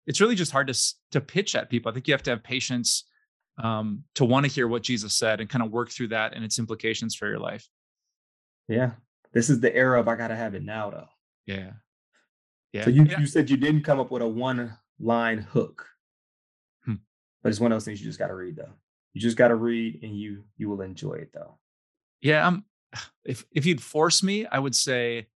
It's 0.06 0.22
really 0.22 0.36
just 0.36 0.52
hard 0.52 0.68
to 0.68 0.94
to 1.12 1.22
pitch 1.22 1.56
at 1.56 1.70
people. 1.70 1.90
I 1.90 1.94
think 1.94 2.08
you 2.08 2.14
have 2.14 2.24
to 2.24 2.30
have 2.30 2.44
patience 2.44 3.06
um, 3.58 4.04
to 4.16 4.26
want 4.26 4.46
to 4.46 4.52
hear 4.52 4.68
what 4.68 4.84
Jesus 4.84 5.14
said 5.14 5.40
and 5.40 5.50
kind 5.50 5.64
of 5.64 5.72
work 5.72 5.90
through 5.90 6.10
that 6.10 6.34
and 6.34 6.44
its 6.44 6.60
implications 6.60 7.16
for 7.16 7.28
your 7.28 7.40
life. 7.40 7.68
Yeah. 8.68 8.92
This 9.34 9.50
is 9.50 9.60
the 9.60 9.76
era 9.76 10.00
of 10.00 10.08
I 10.08 10.16
gotta 10.16 10.36
have 10.36 10.56
it 10.56 10.64
now 10.64 10.92
though. 10.92 11.08
Yeah. 11.46 11.72
Yeah. 12.72 12.86
So 12.86 12.90
you, 12.92 13.04
yeah. 13.04 13.20
you 13.20 13.26
said 13.26 13.50
you 13.50 13.58
didn't 13.58 13.84
come 13.84 14.00
up 14.00 14.12
with 14.12 14.22
a 14.22 14.28
one 14.28 14.78
line 15.00 15.40
hook. 15.40 15.88
Hmm. 16.86 16.96
but 17.42 17.50
it's 17.50 17.60
one 17.60 17.72
of 17.72 17.76
those 17.76 17.86
things 17.86 18.00
you 18.00 18.08
just 18.08 18.20
got 18.20 18.28
to 18.28 18.36
read 18.36 18.56
though. 18.56 18.74
You 19.14 19.22
just 19.22 19.38
got 19.38 19.50
to 19.50 19.56
read, 19.56 20.00
and 20.04 20.18
you 20.18 20.44
you 20.58 20.70
will 20.70 20.82
enjoy 20.82 21.14
it 21.14 21.32
though. 21.34 21.58
Yeah, 22.22 22.46
I'm. 22.46 22.66
If 23.26 23.46
if 23.54 23.66
you'd 23.66 23.82
force 23.82 24.22
me, 24.22 24.46
I 24.46 24.60
would 24.60 24.76
say 24.76 25.28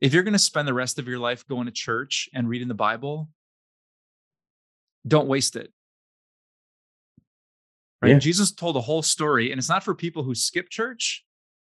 if 0.00 0.14
you're 0.14 0.22
going 0.22 0.34
to 0.34 0.38
spend 0.38 0.68
the 0.68 0.74
rest 0.74 1.00
of 1.00 1.08
your 1.08 1.18
life 1.18 1.46
going 1.48 1.66
to 1.66 1.72
church 1.72 2.28
and 2.32 2.48
reading 2.48 2.68
the 2.68 2.74
Bible, 2.74 3.28
don't 5.06 5.26
waste 5.26 5.56
it. 5.56 5.72
Right? 8.00 8.10
Yeah. 8.10 8.18
Jesus 8.20 8.52
told 8.52 8.76
a 8.76 8.80
whole 8.80 9.02
story, 9.02 9.50
and 9.50 9.58
it's 9.58 9.68
not 9.68 9.82
for 9.82 9.96
people 9.96 10.22
who 10.22 10.36
skip 10.36 10.70
church, 10.70 11.24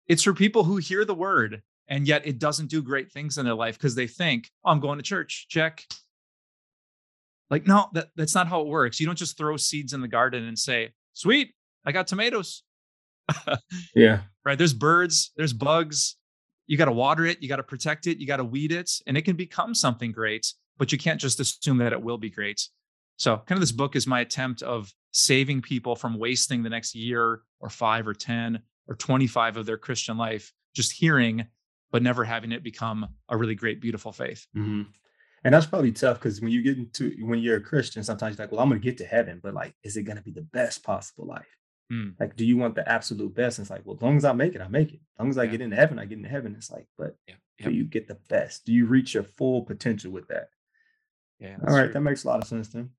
it's 0.07 0.21
for 0.21 0.33
people 0.35 0.63
who 0.63 0.77
hear 0.77 1.03
the 1.03 1.15
word 1.15 1.63
and 1.89 2.07
yet 2.07 2.25
it 2.25 2.39
doesn't 2.39 2.69
do 2.69 2.81
great 2.81 3.11
things 3.11 3.37
in 3.37 3.45
their 3.45 3.55
life 3.55 3.77
because 3.77 3.95
they 3.95 4.07
think, 4.07 4.49
oh, 4.63 4.71
I'm 4.71 4.79
going 4.79 4.97
to 4.97 5.03
church. 5.03 5.47
Check. 5.49 5.83
Like, 7.49 7.67
no, 7.67 7.89
that, 7.93 8.09
that's 8.15 8.35
not 8.35 8.47
how 8.47 8.61
it 8.61 8.67
works. 8.67 8.99
You 8.99 9.05
don't 9.05 9.17
just 9.17 9.37
throw 9.37 9.57
seeds 9.57 9.93
in 9.93 10.01
the 10.01 10.07
garden 10.07 10.45
and 10.45 10.57
say, 10.57 10.93
sweet, 11.13 11.53
I 11.85 11.91
got 11.91 12.07
tomatoes. 12.07 12.63
yeah. 13.95 14.21
Right. 14.45 14.57
There's 14.57 14.73
birds, 14.73 15.31
there's 15.35 15.53
bugs, 15.53 16.15
you 16.67 16.77
got 16.77 16.85
to 16.85 16.91
water 16.91 17.25
it, 17.25 17.41
you 17.41 17.49
got 17.49 17.57
to 17.57 17.63
protect 17.63 18.07
it, 18.07 18.19
you 18.19 18.27
got 18.27 18.37
to 18.37 18.43
weed 18.43 18.71
it, 18.71 18.91
and 19.07 19.17
it 19.17 19.23
can 19.23 19.35
become 19.35 19.73
something 19.73 20.11
great, 20.11 20.53
but 20.77 20.91
you 20.91 20.97
can't 20.97 21.19
just 21.19 21.39
assume 21.39 21.77
that 21.79 21.93
it 21.93 22.01
will 22.01 22.17
be 22.17 22.29
great. 22.29 22.67
So, 23.17 23.37
kind 23.37 23.57
of 23.57 23.59
this 23.59 23.71
book 23.71 23.95
is 23.95 24.07
my 24.07 24.21
attempt 24.21 24.61
of 24.61 24.93
saving 25.11 25.61
people 25.61 25.95
from 25.95 26.17
wasting 26.17 26.63
the 26.63 26.69
next 26.69 26.95
year 26.95 27.41
or 27.59 27.69
five 27.69 28.07
or 28.07 28.13
10 28.13 28.59
or 28.87 28.95
25 28.95 29.57
of 29.57 29.65
their 29.65 29.77
Christian 29.77 30.17
life 30.17 30.53
just 30.75 30.91
hearing, 30.91 31.45
but 31.91 32.03
never 32.03 32.23
having 32.23 32.51
it 32.51 32.63
become 32.63 33.07
a 33.27 33.35
really 33.35 33.55
great, 33.55 33.81
beautiful 33.81 34.11
faith. 34.11 34.47
Mm-hmm. 34.55 34.83
And 35.43 35.53
that's 35.53 35.65
probably 35.65 35.91
tough 35.91 36.19
because 36.19 36.41
when 36.41 36.51
you 36.51 36.61
get 36.61 36.77
into 36.77 37.15
when 37.21 37.39
you're 37.39 37.57
a 37.57 37.61
Christian, 37.61 38.03
sometimes 38.03 38.37
you're 38.37 38.45
like, 38.45 38.51
well, 38.51 38.61
I'm 38.61 38.69
going 38.69 38.81
to 38.81 38.85
get 38.85 38.97
to 38.97 39.05
heaven, 39.05 39.39
but 39.41 39.53
like, 39.53 39.73
is 39.83 39.95
it 39.95 40.03
going 40.03 40.17
to 40.17 40.23
be 40.23 40.31
the 40.31 40.41
best 40.41 40.83
possible 40.83 41.25
life? 41.25 41.47
Mm. 41.91 42.15
Like, 42.19 42.35
do 42.35 42.45
you 42.45 42.57
want 42.57 42.75
the 42.75 42.87
absolute 42.87 43.33
best? 43.33 43.57
And 43.57 43.63
it's 43.63 43.71
like, 43.71 43.81
well, 43.85 43.95
as 43.95 44.01
long 44.01 44.17
as 44.17 44.25
I 44.25 44.33
make 44.33 44.53
it, 44.53 44.61
I 44.61 44.67
make 44.67 44.93
it. 44.93 44.99
As 45.15 45.19
long 45.19 45.29
as 45.29 45.37
I 45.37 45.43
yeah. 45.43 45.51
get 45.51 45.61
into 45.61 45.75
heaven, 45.75 45.97
I 45.97 46.05
get 46.05 46.17
into 46.17 46.29
heaven. 46.29 46.55
It's 46.57 46.71
like, 46.71 46.87
but 46.97 47.15
yeah. 47.27 47.35
Yep. 47.59 47.69
do 47.69 47.75
you 47.75 47.83
get 47.85 48.07
the 48.07 48.17
best? 48.29 48.65
Do 48.65 48.73
you 48.73 48.85
reach 48.85 49.13
your 49.13 49.23
full 49.23 49.63
potential 49.63 50.11
with 50.11 50.27
that? 50.27 50.49
Yeah. 51.39 51.55
All 51.67 51.73
right. 51.73 51.85
True. 51.85 51.93
That 51.93 52.01
makes 52.01 52.23
a 52.23 52.27
lot 52.27 52.41
of 52.41 52.47
sense 52.47 52.69
then. 52.69 52.91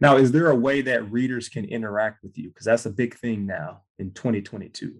Now, 0.00 0.16
is 0.16 0.32
there 0.32 0.48
a 0.48 0.56
way 0.56 0.80
that 0.82 1.12
readers 1.12 1.48
can 1.48 1.66
interact 1.66 2.22
with 2.22 2.38
you? 2.38 2.48
Because 2.48 2.64
that's 2.64 2.86
a 2.86 2.90
big 2.90 3.14
thing 3.16 3.46
now 3.46 3.82
in 3.98 4.12
2022. 4.12 4.94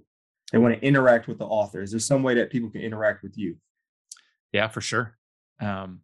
They 0.52 0.58
want 0.58 0.74
to 0.74 0.86
interact 0.86 1.26
with 1.26 1.38
the 1.38 1.46
author. 1.46 1.80
Is 1.80 1.92
there 1.92 2.00
some 2.00 2.22
way 2.22 2.34
that 2.34 2.50
people 2.50 2.70
can 2.70 2.82
interact 2.82 3.22
with 3.22 3.38
you? 3.38 3.56
Yeah, 4.52 4.68
for 4.68 4.80
sure. 4.80 5.16
Um, 5.60 6.00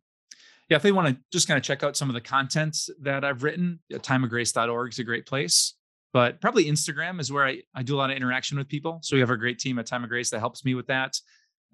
yeah, 0.68 0.76
if 0.76 0.82
they 0.82 0.92
want 0.92 1.08
to 1.08 1.16
just 1.32 1.46
kind 1.46 1.58
of 1.58 1.64
check 1.64 1.82
out 1.82 1.96
some 1.96 2.08
of 2.08 2.14
the 2.14 2.20
content 2.20 2.76
that 3.02 3.24
I've 3.24 3.42
written, 3.42 3.80
timeofgrace.org 3.92 4.92
is 4.92 4.98
a 4.98 5.04
great 5.04 5.26
place 5.26 5.74
but 6.16 6.40
probably 6.40 6.64
Instagram 6.64 7.20
is 7.20 7.30
where 7.30 7.44
I, 7.44 7.60
I 7.74 7.82
do 7.82 7.94
a 7.94 7.98
lot 7.98 8.08
of 8.08 8.16
interaction 8.16 8.56
with 8.56 8.68
people. 8.68 9.00
So 9.02 9.16
we 9.16 9.20
have 9.20 9.28
a 9.28 9.36
great 9.36 9.58
team 9.58 9.78
at 9.78 9.84
Time 9.84 10.02
of 10.02 10.08
Grace 10.08 10.30
that 10.30 10.38
helps 10.38 10.64
me 10.64 10.74
with 10.74 10.86
that. 10.86 11.18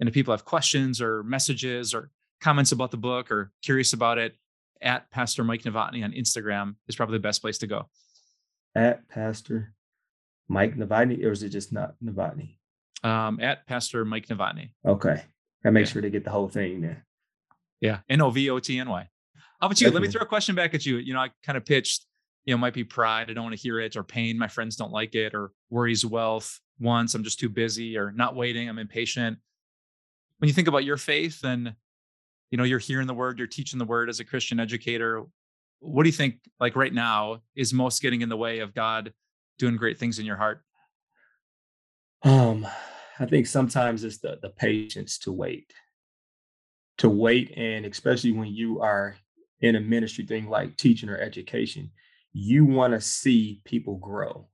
And 0.00 0.08
if 0.08 0.14
people 0.14 0.32
have 0.32 0.44
questions 0.44 1.00
or 1.00 1.22
messages 1.22 1.94
or 1.94 2.10
comments 2.40 2.72
about 2.72 2.90
the 2.90 2.96
book 2.96 3.30
or 3.30 3.52
curious 3.62 3.92
about 3.92 4.18
it, 4.18 4.34
at 4.80 5.08
Pastor 5.12 5.44
Mike 5.44 5.62
Novotny 5.62 6.02
on 6.02 6.10
Instagram 6.10 6.74
is 6.88 6.96
probably 6.96 7.18
the 7.18 7.22
best 7.22 7.40
place 7.40 7.58
to 7.58 7.68
go. 7.68 7.88
At 8.74 9.08
Pastor 9.08 9.74
Mike 10.48 10.74
Novotny, 10.74 11.24
or 11.24 11.30
is 11.30 11.44
it 11.44 11.50
just 11.50 11.72
not 11.72 11.94
Novotny? 12.04 12.56
Um, 13.04 13.38
at 13.38 13.64
Pastor 13.68 14.04
Mike 14.04 14.26
Novotny. 14.26 14.72
Okay. 14.84 15.22
I 15.64 15.70
make 15.70 15.86
yeah. 15.86 15.92
sure 15.92 16.02
to 16.02 16.10
get 16.10 16.24
the 16.24 16.30
whole 16.30 16.48
thing 16.48 16.80
there. 16.80 17.06
Yeah. 17.82 17.98
N 18.08 18.22
O 18.22 18.30
V 18.30 18.48
O 18.48 18.58
T 18.58 18.78
N 18.78 18.88
Y. 18.88 19.06
How 19.60 19.66
about 19.66 19.78
you? 19.82 19.90
Let 19.90 20.00
me 20.00 20.08
throw 20.08 20.22
a 20.22 20.26
question 20.26 20.54
back 20.54 20.72
at 20.72 20.86
you. 20.86 20.96
You 20.96 21.12
know, 21.12 21.20
I 21.20 21.28
kind 21.44 21.58
of 21.58 21.66
pitched 21.66 22.06
you 22.44 22.54
know, 22.54 22.58
might 22.58 22.74
be 22.74 22.84
pride. 22.84 23.30
I 23.30 23.34
don't 23.34 23.44
want 23.44 23.56
to 23.56 23.62
hear 23.62 23.78
it 23.80 23.96
or 23.96 24.02
pain. 24.02 24.38
My 24.38 24.48
friends 24.48 24.76
don't 24.76 24.92
like 24.92 25.14
it 25.14 25.34
or 25.34 25.52
worries 25.70 26.04
wealth. 26.04 26.58
Once 26.80 27.14
I'm 27.14 27.22
just 27.22 27.38
too 27.38 27.48
busy 27.48 27.96
or 27.96 28.10
not 28.10 28.34
waiting. 28.34 28.68
I'm 28.68 28.78
impatient. 28.78 29.38
When 30.38 30.48
you 30.48 30.54
think 30.54 30.66
about 30.66 30.84
your 30.84 30.96
faith 30.96 31.44
and, 31.44 31.74
you 32.50 32.58
know, 32.58 32.64
you're 32.64 32.80
hearing 32.80 33.06
the 33.06 33.14
word, 33.14 33.38
you're 33.38 33.46
teaching 33.46 33.78
the 33.78 33.84
word 33.84 34.08
as 34.08 34.18
a 34.18 34.24
Christian 34.24 34.58
educator. 34.58 35.22
What 35.78 36.02
do 36.02 36.08
you 36.08 36.12
think, 36.12 36.40
like 36.58 36.74
right 36.74 36.92
now, 36.92 37.42
is 37.54 37.72
most 37.72 38.02
getting 38.02 38.22
in 38.22 38.28
the 38.28 38.36
way 38.36 38.58
of 38.58 38.74
God 38.74 39.12
doing 39.58 39.76
great 39.76 39.98
things 39.98 40.18
in 40.18 40.26
your 40.26 40.36
heart? 40.36 40.62
Um, 42.24 42.66
I 43.20 43.26
think 43.26 43.46
sometimes 43.46 44.02
it's 44.02 44.18
the 44.18 44.38
the 44.42 44.50
patience 44.50 45.18
to 45.18 45.32
wait, 45.32 45.72
to 46.98 47.08
wait, 47.08 47.52
and 47.56 47.84
especially 47.86 48.32
when 48.32 48.48
you 48.48 48.80
are 48.80 49.16
in 49.60 49.76
a 49.76 49.80
ministry 49.80 50.26
thing 50.26 50.48
like 50.48 50.76
teaching 50.76 51.08
or 51.08 51.18
education, 51.18 51.90
you 52.32 52.64
want 52.64 52.92
to 52.92 53.00
see 53.00 53.60
people 53.64 53.96
grow. 53.96 54.48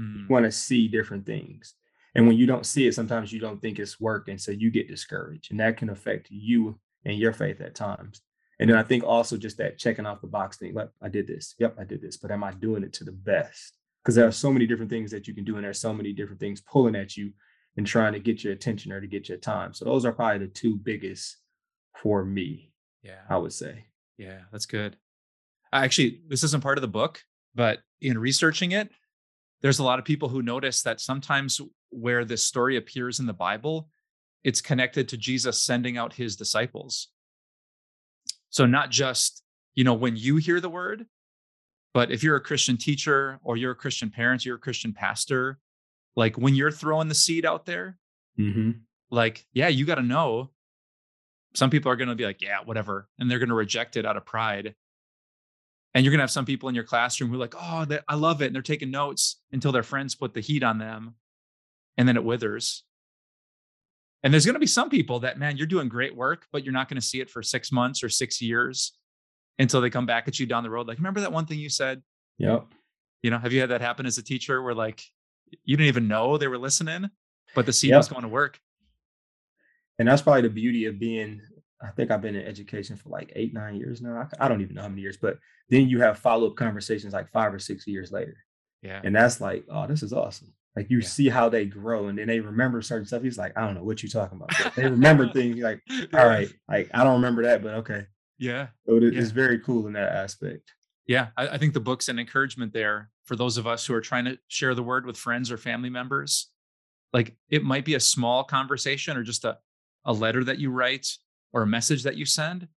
Mm. 0.00 0.22
You 0.22 0.26
want 0.28 0.44
to 0.44 0.52
see 0.52 0.88
different 0.88 1.26
things. 1.26 1.74
And 2.14 2.26
when 2.26 2.36
you 2.36 2.46
don't 2.46 2.66
see 2.66 2.86
it, 2.86 2.94
sometimes 2.94 3.32
you 3.32 3.40
don't 3.40 3.60
think 3.60 3.78
it's 3.78 4.00
working. 4.00 4.38
So 4.38 4.50
you 4.50 4.70
get 4.70 4.88
discouraged. 4.88 5.50
And 5.50 5.60
that 5.60 5.76
can 5.76 5.90
affect 5.90 6.28
you 6.30 6.78
and 7.04 7.16
your 7.16 7.32
faith 7.32 7.60
at 7.60 7.74
times. 7.74 8.20
And 8.58 8.68
then 8.68 8.76
I 8.76 8.82
think 8.82 9.04
also 9.04 9.36
just 9.36 9.56
that 9.58 9.78
checking 9.78 10.06
off 10.06 10.20
the 10.20 10.26
box 10.26 10.58
thing, 10.58 10.74
like 10.74 10.90
I 11.00 11.08
did 11.08 11.26
this. 11.26 11.54
Yep, 11.58 11.76
I 11.78 11.84
did 11.84 12.02
this. 12.02 12.16
But 12.16 12.30
am 12.30 12.44
I 12.44 12.52
doing 12.52 12.82
it 12.82 12.92
to 12.94 13.04
the 13.04 13.12
best? 13.12 13.74
Because 14.02 14.14
there 14.14 14.26
are 14.26 14.32
so 14.32 14.52
many 14.52 14.66
different 14.66 14.90
things 14.90 15.10
that 15.12 15.28
you 15.28 15.34
can 15.34 15.44
do, 15.44 15.56
and 15.56 15.64
there's 15.64 15.80
so 15.80 15.92
many 15.92 16.12
different 16.12 16.40
things 16.40 16.60
pulling 16.60 16.96
at 16.96 17.16
you 17.16 17.32
and 17.76 17.86
trying 17.86 18.12
to 18.12 18.18
get 18.18 18.42
your 18.42 18.52
attention 18.52 18.92
or 18.92 19.00
to 19.00 19.06
get 19.06 19.28
your 19.28 19.38
time. 19.38 19.72
So 19.72 19.84
those 19.84 20.04
are 20.04 20.12
probably 20.12 20.46
the 20.46 20.52
two 20.52 20.76
biggest 20.76 21.36
for 21.96 22.24
me. 22.24 22.72
Yeah. 23.02 23.20
I 23.28 23.36
would 23.36 23.52
say. 23.52 23.86
Yeah, 24.18 24.40
that's 24.52 24.66
good 24.66 24.96
actually 25.72 26.20
this 26.28 26.42
isn't 26.42 26.62
part 26.62 26.78
of 26.78 26.82
the 26.82 26.88
book 26.88 27.22
but 27.54 27.80
in 28.00 28.18
researching 28.18 28.72
it 28.72 28.90
there's 29.62 29.78
a 29.78 29.84
lot 29.84 29.98
of 29.98 30.04
people 30.04 30.28
who 30.28 30.42
notice 30.42 30.82
that 30.82 31.00
sometimes 31.00 31.60
where 31.90 32.24
this 32.24 32.44
story 32.44 32.76
appears 32.76 33.20
in 33.20 33.26
the 33.26 33.32
bible 33.32 33.88
it's 34.44 34.60
connected 34.60 35.08
to 35.08 35.16
jesus 35.16 35.60
sending 35.60 35.96
out 35.96 36.12
his 36.12 36.36
disciples 36.36 37.08
so 38.48 38.66
not 38.66 38.90
just 38.90 39.42
you 39.74 39.84
know 39.84 39.94
when 39.94 40.16
you 40.16 40.36
hear 40.36 40.60
the 40.60 40.68
word 40.68 41.06
but 41.94 42.10
if 42.10 42.22
you're 42.22 42.36
a 42.36 42.42
christian 42.42 42.76
teacher 42.76 43.38
or 43.42 43.56
you're 43.56 43.72
a 43.72 43.76
christian 43.76 44.10
parent 44.10 44.44
you're 44.44 44.56
a 44.56 44.60
christian 44.60 44.92
pastor 44.92 45.58
like 46.16 46.36
when 46.36 46.54
you're 46.54 46.70
throwing 46.70 47.08
the 47.08 47.14
seed 47.14 47.46
out 47.46 47.64
there 47.64 47.96
mm-hmm. 48.38 48.72
like 49.10 49.46
yeah 49.52 49.68
you 49.68 49.84
got 49.84 49.96
to 49.96 50.02
know 50.02 50.50
some 51.54 51.70
people 51.70 51.90
are 51.90 51.96
going 51.96 52.08
to 52.08 52.14
be 52.14 52.24
like 52.24 52.40
yeah 52.40 52.58
whatever 52.64 53.08
and 53.18 53.30
they're 53.30 53.38
going 53.38 53.48
to 53.48 53.54
reject 53.54 53.96
it 53.96 54.06
out 54.06 54.16
of 54.16 54.24
pride 54.24 54.74
and 55.94 56.04
you're 56.04 56.12
going 56.12 56.18
to 56.18 56.22
have 56.22 56.30
some 56.30 56.46
people 56.46 56.68
in 56.68 56.74
your 56.74 56.84
classroom 56.84 57.30
who 57.30 57.36
are 57.36 57.40
like, 57.40 57.54
oh, 57.60 57.84
they, 57.84 57.98
I 58.06 58.14
love 58.14 58.42
it. 58.42 58.46
And 58.46 58.54
they're 58.54 58.62
taking 58.62 58.90
notes 58.90 59.40
until 59.50 59.72
their 59.72 59.82
friends 59.82 60.14
put 60.14 60.34
the 60.34 60.40
heat 60.40 60.62
on 60.62 60.78
them 60.78 61.14
and 61.96 62.06
then 62.06 62.16
it 62.16 62.24
withers. 62.24 62.84
And 64.22 64.32
there's 64.32 64.44
going 64.44 64.54
to 64.54 64.60
be 64.60 64.66
some 64.66 64.90
people 64.90 65.20
that, 65.20 65.38
man, 65.38 65.56
you're 65.56 65.66
doing 65.66 65.88
great 65.88 66.14
work, 66.14 66.46
but 66.52 66.62
you're 66.62 66.74
not 66.74 66.88
going 66.88 67.00
to 67.00 67.06
see 67.06 67.20
it 67.20 67.30
for 67.30 67.42
six 67.42 67.72
months 67.72 68.04
or 68.04 68.08
six 68.08 68.40
years 68.40 68.92
until 69.58 69.80
they 69.80 69.90
come 69.90 70.06
back 70.06 70.28
at 70.28 70.38
you 70.38 70.46
down 70.46 70.62
the 70.62 70.70
road. 70.70 70.86
Like, 70.86 70.98
remember 70.98 71.20
that 71.20 71.32
one 71.32 71.46
thing 71.46 71.58
you 71.58 71.70
said? 71.70 72.02
Yep. 72.38 72.66
You 73.22 73.30
know, 73.30 73.38
have 73.38 73.52
you 73.52 73.60
had 73.60 73.70
that 73.70 73.80
happen 73.80 74.06
as 74.06 74.18
a 74.18 74.22
teacher 74.22 74.62
where 74.62 74.74
like 74.74 75.02
you 75.64 75.76
didn't 75.76 75.88
even 75.88 76.08
know 76.08 76.38
they 76.38 76.48
were 76.48 76.58
listening, 76.58 77.10
but 77.54 77.66
the 77.66 77.72
seed 77.72 77.90
yep. 77.90 77.98
was 77.98 78.08
going 78.08 78.22
to 78.22 78.28
work? 78.28 78.60
And 80.00 80.08
that's 80.08 80.22
probably 80.22 80.40
the 80.40 80.48
beauty 80.48 80.86
of 80.86 80.98
being 80.98 81.42
I 81.82 81.88
think 81.88 82.10
I've 82.10 82.22
been 82.22 82.34
in 82.34 82.46
education 82.46 82.96
for 82.96 83.10
like 83.10 83.32
eight, 83.36 83.54
nine 83.54 83.76
years 83.76 84.02
now. 84.02 84.28
I, 84.40 84.44
I 84.44 84.48
don't 84.48 84.60
even 84.60 84.74
know 84.74 84.82
how 84.82 84.88
many 84.88 85.02
years, 85.02 85.16
but 85.16 85.38
then 85.68 85.88
you 85.88 86.00
have 86.00 86.18
follow 86.18 86.48
up 86.48 86.56
conversations 86.56 87.12
like 87.12 87.30
five 87.30 87.54
or 87.54 87.58
six 87.58 87.86
years 87.86 88.10
later. 88.10 88.36
Yeah. 88.82 89.00
And 89.04 89.14
that's 89.14 89.40
like, 89.40 89.64
oh, 89.70 89.86
this 89.86 90.02
is 90.02 90.12
awesome. 90.12 90.52
Like 90.74 90.90
you 90.90 90.98
yeah. 90.98 91.06
see 91.06 91.28
how 91.28 91.48
they 91.48 91.66
grow 91.66 92.08
and 92.08 92.18
then 92.18 92.28
they 92.28 92.40
remember 92.40 92.80
certain 92.80 93.06
stuff. 93.06 93.22
He's 93.22 93.38
like, 93.38 93.56
I 93.56 93.62
don't 93.62 93.74
know 93.74 93.82
what 93.82 94.02
you're 94.02 94.10
talking 94.10 94.36
about. 94.36 94.50
But 94.62 94.74
they 94.74 94.84
remember 94.84 95.28
things 95.32 95.58
like, 95.58 95.82
all 96.14 96.26
right, 96.26 96.50
like 96.68 96.90
I 96.94 97.04
don't 97.04 97.16
remember 97.16 97.42
that, 97.42 97.62
but 97.62 97.74
okay. 97.74 98.06
Yeah. 98.38 98.68
So 98.86 98.96
it, 98.96 99.12
yeah. 99.12 99.20
it's 99.20 99.30
very 99.30 99.58
cool 99.58 99.86
in 99.86 99.92
that 99.94 100.12
aspect. 100.12 100.72
Yeah. 101.06 101.28
I, 101.36 101.48
I 101.48 101.58
think 101.58 101.74
the 101.74 101.80
book's 101.80 102.08
an 102.08 102.18
encouragement 102.18 102.72
there 102.72 103.10
for 103.24 103.36
those 103.36 103.58
of 103.58 103.66
us 103.66 103.84
who 103.84 103.94
are 103.94 104.00
trying 104.00 104.24
to 104.26 104.38
share 104.48 104.74
the 104.74 104.82
word 104.82 105.04
with 105.04 105.18
friends 105.18 105.50
or 105.50 105.58
family 105.58 105.90
members. 105.90 106.50
Like 107.12 107.36
it 107.50 107.64
might 107.64 107.84
be 107.84 107.94
a 107.94 108.00
small 108.00 108.44
conversation 108.44 109.16
or 109.16 109.22
just 109.22 109.44
a, 109.44 109.58
a 110.04 110.12
letter 110.12 110.44
that 110.44 110.58
you 110.58 110.70
write 110.70 111.08
or 111.52 111.62
a 111.62 111.66
message 111.66 112.02
that 112.04 112.16
you 112.16 112.24
send. 112.24 112.68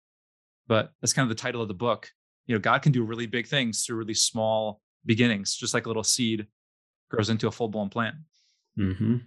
But 0.67 0.91
that's 1.01 1.13
kind 1.13 1.29
of 1.29 1.35
the 1.35 1.41
title 1.41 1.61
of 1.61 1.67
the 1.67 1.73
book. 1.73 2.09
You 2.47 2.55
know, 2.55 2.59
God 2.59 2.81
can 2.81 2.91
do 2.91 3.03
really 3.03 3.25
big 3.25 3.47
things 3.47 3.83
through 3.83 3.97
really 3.97 4.13
small 4.13 4.81
beginnings, 5.05 5.55
just 5.55 5.73
like 5.73 5.85
a 5.85 5.89
little 5.89 6.03
seed 6.03 6.47
grows 7.09 7.29
into 7.29 7.47
a 7.47 7.51
full 7.51 7.67
blown 7.67 7.89
plant. 7.89 8.15
Mm-hmm. 8.77 9.17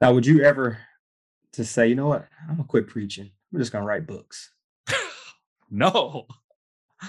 Now, 0.00 0.12
would 0.12 0.26
you 0.26 0.42
ever 0.42 0.78
to 1.52 1.64
say, 1.64 1.88
you 1.88 1.94
know 1.94 2.08
what, 2.08 2.26
I'm 2.48 2.56
gonna 2.56 2.68
quit 2.68 2.88
preaching. 2.88 3.30
I'm 3.52 3.58
just 3.58 3.72
gonna 3.72 3.84
write 3.84 4.06
books. 4.06 4.52
no, 5.70 6.26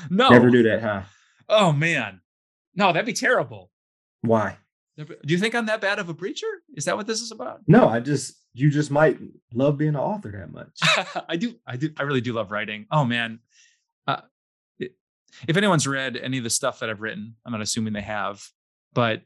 no, 0.10 0.30
never 0.30 0.50
do 0.50 0.64
that, 0.64 0.82
huh? 0.82 1.02
Oh 1.50 1.72
man, 1.72 2.22
no, 2.76 2.88
that'd 2.92 3.06
be 3.06 3.14
terrible. 3.14 3.72
Why? 4.22 4.58
Do 4.98 5.06
you 5.26 5.40
think 5.40 5.56
I'm 5.56 5.66
that 5.66 5.82
bad 5.82 6.00
of 6.00 6.10
a 6.10 6.14
preacher? 6.14 6.48
Is 6.76 6.86
that 6.86 6.96
what 6.96 7.08
this 7.08 7.22
is 7.22 7.32
about? 7.32 7.62
No, 7.68 7.88
I 7.88 8.00
just 8.00 8.36
you 8.54 8.70
just 8.70 8.92
might 8.92 9.18
love 9.54 9.78
being 9.78 9.90
an 9.90 9.96
author 9.96 10.32
that 10.32 10.52
much. 10.52 10.80
I 11.28 11.36
do. 11.36 11.56
I 11.66 11.76
do. 11.76 11.92
I 11.98 12.04
really 12.04 12.22
do 12.22 12.34
love 12.34 12.52
writing. 12.52 12.86
Oh 12.92 13.04
man, 13.04 13.40
uh, 14.08 14.22
it, 14.80 14.96
if 15.48 15.58
anyone's 15.58 15.88
read 15.88 16.18
any 16.18 16.38
of 16.38 16.44
the 16.44 16.50
stuff 16.50 16.80
that 16.80 16.90
I've 16.90 17.02
written, 17.02 17.36
I'm 17.46 17.52
not 17.52 17.62
assuming 17.62 17.94
they 17.94 18.02
have, 18.02 18.44
but 18.94 19.24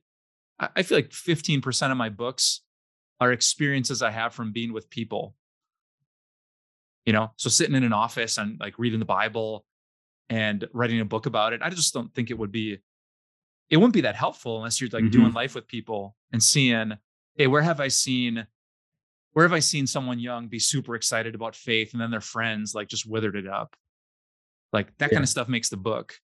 I 0.60 0.82
feel 0.82 0.98
like 0.98 1.12
15% 1.12 1.92
of 1.92 1.98
my 1.98 2.10
books 2.10 2.62
are 3.20 3.32
experiences 3.32 4.02
I 4.02 4.12
have 4.12 4.34
from 4.34 4.52
being 4.52 4.74
with 4.74 4.90
people. 4.90 5.36
You 7.06 7.14
know, 7.14 7.32
so 7.38 7.50
sitting 7.50 7.76
in 7.76 7.84
an 7.84 7.94
office 7.94 8.38
and 8.38 8.60
like 8.60 8.80
reading 8.80 9.00
the 9.00 9.06
Bible 9.06 9.66
and 10.30 10.68
writing 10.74 11.00
a 11.00 11.06
book 11.06 11.26
about 11.26 11.54
it, 11.54 11.62
I 11.64 11.70
just 11.70 11.94
don't 11.94 12.14
think 12.14 12.32
it 12.32 12.38
would 12.38 12.52
be, 12.52 12.80
it 13.70 13.78
wouldn't 13.78 13.94
be 13.94 14.02
that 14.02 14.16
helpful 14.16 14.58
unless 14.58 14.82
you're 14.82 14.90
like 14.92 15.04
mm-hmm. 15.04 15.12
doing 15.12 15.34
life 15.34 15.56
with 15.56 15.68
people 15.68 16.16
and 16.34 16.42
seeing, 16.42 16.94
hey, 17.36 17.48
where 17.48 17.62
have 17.62 17.80
I 17.80 17.88
seen, 17.88 18.48
where 19.38 19.46
have 19.46 19.54
I 19.54 19.60
seen 19.60 19.86
someone 19.86 20.18
young 20.18 20.48
be 20.48 20.58
super 20.58 20.96
excited 20.96 21.36
about 21.36 21.56
faith 21.56 21.94
and 21.94 22.02
then 22.02 22.10
their 22.10 22.22
friends 22.22 22.74
like 22.74 22.88
just 22.88 23.06
withered 23.06 23.36
it 23.36 23.48
up? 23.48 23.76
Like 24.74 24.88
that 24.98 25.12
yeah. 25.12 25.18
kind 25.18 25.24
of 25.24 25.30
stuff 25.30 25.48
makes 25.48 25.70
the 25.70 25.78
book. 25.78 26.16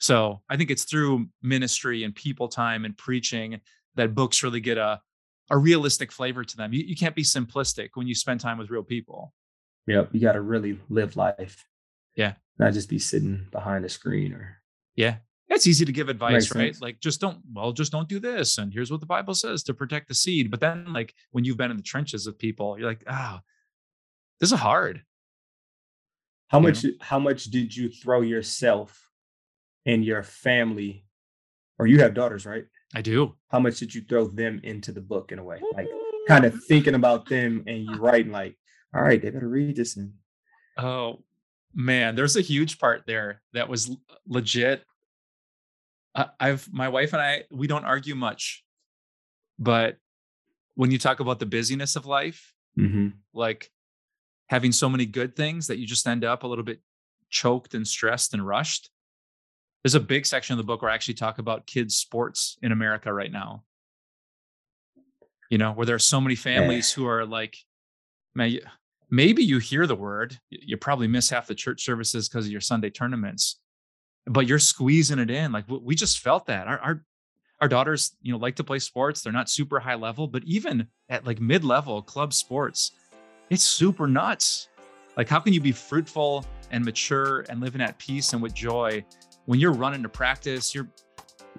So 0.00 0.40
I 0.50 0.56
think 0.56 0.72
it's 0.72 0.82
through 0.82 1.28
ministry 1.40 2.02
and 2.02 2.12
people 2.12 2.48
time 2.48 2.84
and 2.84 2.98
preaching 2.98 3.60
that 3.94 4.16
books 4.16 4.42
really 4.42 4.58
get 4.58 4.78
a 4.78 5.00
a 5.48 5.56
realistic 5.56 6.10
flavor 6.10 6.42
to 6.42 6.56
them. 6.56 6.72
You, 6.72 6.82
you 6.82 6.96
can't 6.96 7.14
be 7.14 7.22
simplistic 7.22 7.90
when 7.94 8.08
you 8.08 8.16
spend 8.16 8.40
time 8.40 8.58
with 8.58 8.68
real 8.68 8.82
people. 8.82 9.32
Yep. 9.86 10.08
You 10.10 10.18
got 10.18 10.32
to 10.32 10.40
really 10.40 10.80
live 10.88 11.14
life. 11.14 11.68
Yeah. 12.16 12.32
Not 12.58 12.72
just 12.72 12.88
be 12.88 12.98
sitting 12.98 13.46
behind 13.52 13.84
a 13.84 13.88
screen 13.88 14.32
or. 14.32 14.60
Yeah. 14.96 15.18
It's 15.48 15.66
easy 15.66 15.84
to 15.84 15.92
give 15.92 16.08
advice, 16.08 16.54
right? 16.54 16.74
Sense. 16.74 16.80
Like 16.80 17.00
just 17.00 17.20
don't, 17.20 17.38
well, 17.52 17.72
just 17.72 17.92
don't 17.92 18.08
do 18.08 18.18
this. 18.18 18.58
And 18.58 18.72
here's 18.72 18.90
what 18.90 19.00
the 19.00 19.06
Bible 19.06 19.34
says 19.34 19.62
to 19.64 19.74
protect 19.74 20.08
the 20.08 20.14
seed. 20.14 20.50
But 20.50 20.60
then, 20.60 20.92
like, 20.92 21.14
when 21.30 21.44
you've 21.44 21.56
been 21.56 21.70
in 21.70 21.76
the 21.76 21.82
trenches 21.82 22.26
with 22.26 22.38
people, 22.38 22.78
you're 22.78 22.88
like, 22.88 23.04
ah, 23.06 23.38
oh, 23.38 23.44
this 24.40 24.52
is 24.52 24.58
hard. 24.58 25.02
How 26.48 26.58
you 26.58 26.64
much, 26.64 26.84
know? 26.84 26.90
how 27.00 27.18
much 27.18 27.44
did 27.44 27.74
you 27.74 27.88
throw 27.88 28.20
yourself 28.22 29.08
and 29.84 30.04
your 30.04 30.22
family, 30.22 31.04
or 31.78 31.86
you 31.86 32.00
have 32.00 32.14
daughters, 32.14 32.44
right? 32.44 32.64
I 32.94 33.02
do. 33.02 33.34
How 33.48 33.60
much 33.60 33.78
did 33.78 33.94
you 33.94 34.02
throw 34.02 34.26
them 34.26 34.60
into 34.64 34.92
the 34.92 35.00
book 35.00 35.32
in 35.32 35.38
a 35.38 35.44
way? 35.44 35.60
Like 35.74 35.88
kind 36.28 36.44
of 36.44 36.64
thinking 36.64 36.94
about 36.94 37.28
them 37.28 37.64
and 37.66 37.84
you 37.84 37.94
writing 37.96 38.32
like, 38.32 38.56
all 38.94 39.02
right, 39.02 39.20
they 39.20 39.30
better 39.30 39.48
read 39.48 39.76
this 39.76 39.96
and 39.96 40.12
oh 40.76 41.22
man, 41.74 42.14
there's 42.14 42.36
a 42.36 42.40
huge 42.40 42.78
part 42.78 43.04
there 43.06 43.42
that 43.52 43.68
was 43.68 43.96
legit. 44.26 44.82
I, 46.16 46.26
I've 46.40 46.72
my 46.72 46.88
wife 46.88 47.12
and 47.12 47.22
I 47.22 47.44
we 47.50 47.66
don't 47.66 47.84
argue 47.84 48.14
much, 48.14 48.64
but 49.58 49.98
when 50.74 50.90
you 50.90 50.98
talk 50.98 51.20
about 51.20 51.38
the 51.38 51.46
busyness 51.46 51.96
of 51.96 52.06
life, 52.06 52.52
mm-hmm. 52.78 53.08
like 53.32 53.70
having 54.48 54.72
so 54.72 54.88
many 54.88 55.06
good 55.06 55.36
things 55.36 55.68
that 55.68 55.78
you 55.78 55.86
just 55.86 56.06
end 56.06 56.24
up 56.24 56.42
a 56.42 56.46
little 56.46 56.64
bit 56.64 56.80
choked 57.30 57.74
and 57.74 57.86
stressed 57.86 58.34
and 58.34 58.46
rushed 58.46 58.90
there's 59.86 59.94
a 59.94 60.00
big 60.00 60.26
section 60.26 60.52
of 60.52 60.58
the 60.58 60.64
book 60.64 60.82
where 60.82 60.90
I 60.90 60.94
actually 60.94 61.14
talk 61.14 61.38
about 61.38 61.64
kids 61.64 61.94
sports 61.94 62.58
in 62.60 62.72
America 62.72 63.12
right 63.12 63.30
now. 63.30 63.62
You 65.48 65.58
know, 65.58 65.70
where 65.70 65.86
there 65.86 65.94
are 65.94 66.00
so 66.00 66.20
many 66.20 66.34
families 66.34 66.90
who 66.90 67.06
are 67.06 67.24
like, 67.24 67.56
man, 68.34 68.58
maybe 69.08 69.44
you 69.44 69.58
hear 69.58 69.86
the 69.86 69.94
word, 69.94 70.40
you 70.50 70.76
probably 70.76 71.06
miss 71.06 71.30
half 71.30 71.46
the 71.46 71.54
church 71.54 71.84
services 71.84 72.28
because 72.28 72.46
of 72.46 72.50
your 72.50 72.60
Sunday 72.60 72.90
tournaments, 72.90 73.60
but 74.26 74.46
you're 74.46 74.58
squeezing 74.58 75.18
it 75.18 75.30
in. 75.30 75.52
Like 75.52 75.64
we 75.68 75.94
just 75.94 76.20
felt 76.20 76.46
that 76.46 76.66
our, 76.66 76.78
our 76.78 77.02
our 77.60 77.68
daughters, 77.68 78.16
you 78.20 78.32
know, 78.32 78.38
like 78.38 78.56
to 78.56 78.64
play 78.64 78.78
sports. 78.78 79.22
They're 79.22 79.32
not 79.32 79.48
super 79.48 79.80
high 79.80 79.94
level, 79.94 80.26
but 80.26 80.44
even 80.44 80.86
at 81.08 81.24
like 81.26 81.40
mid 81.40 81.64
level 81.64 82.02
club 82.02 82.34
sports, 82.34 82.92
it's 83.48 83.64
super 83.64 84.06
nuts. 84.06 84.68
Like, 85.16 85.28
how 85.28 85.40
can 85.40 85.54
you 85.54 85.60
be 85.60 85.72
fruitful 85.72 86.44
and 86.70 86.84
mature 86.84 87.46
and 87.48 87.60
living 87.60 87.80
at 87.80 87.96
peace 87.98 88.34
and 88.34 88.42
with 88.42 88.52
joy 88.52 89.02
when 89.46 89.58
you're 89.58 89.72
running 89.72 90.02
to 90.02 90.08
practice, 90.08 90.74
you're 90.74 90.88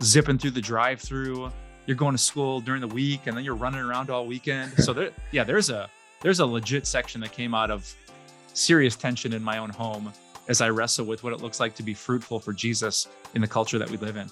zipping 0.03 0.38
through 0.38 0.51
the 0.51 0.62
drive-through, 0.62 1.49
you're 1.88 1.95
going 1.95 2.13
to 2.13 2.21
school 2.21 2.60
during 2.60 2.82
the 2.82 2.88
week, 2.88 3.21
and 3.25 3.36
then 3.36 3.43
you're 3.43 3.56
running 3.56 3.80
around 3.80 4.10
all 4.10 4.27
weekend. 4.27 4.71
So 4.84 4.93
there, 4.93 5.12
yeah, 5.32 5.43
there's 5.43 5.69
a 5.69 5.89
there's 6.21 6.41
a 6.41 6.45
legit 6.45 6.86
section 6.86 7.21
that 7.21 7.32
came 7.32 7.56
out 7.56 7.71
of 7.71 7.91
serious 8.53 8.95
tension 8.95 9.34
in 9.34 9.41
my 9.41 9.58
own 9.58 9.69
home 9.69 10.12
as 10.48 10.62
I 10.62 10.70
wrestle 10.70 11.06
with 11.06 11.24
what 11.24 11.34
it 11.34 11.42
looks 11.42 11.60
like 11.60 11.76
to 11.76 11.84
be 11.84 11.94
fruitful 11.94 12.40
for 12.40 12.54
Jesus 12.54 13.08
in 13.36 13.42
the 13.42 13.48
culture 13.48 13.78
that 13.78 13.90
we 13.90 13.98
live 13.98 14.18
in. 14.18 14.30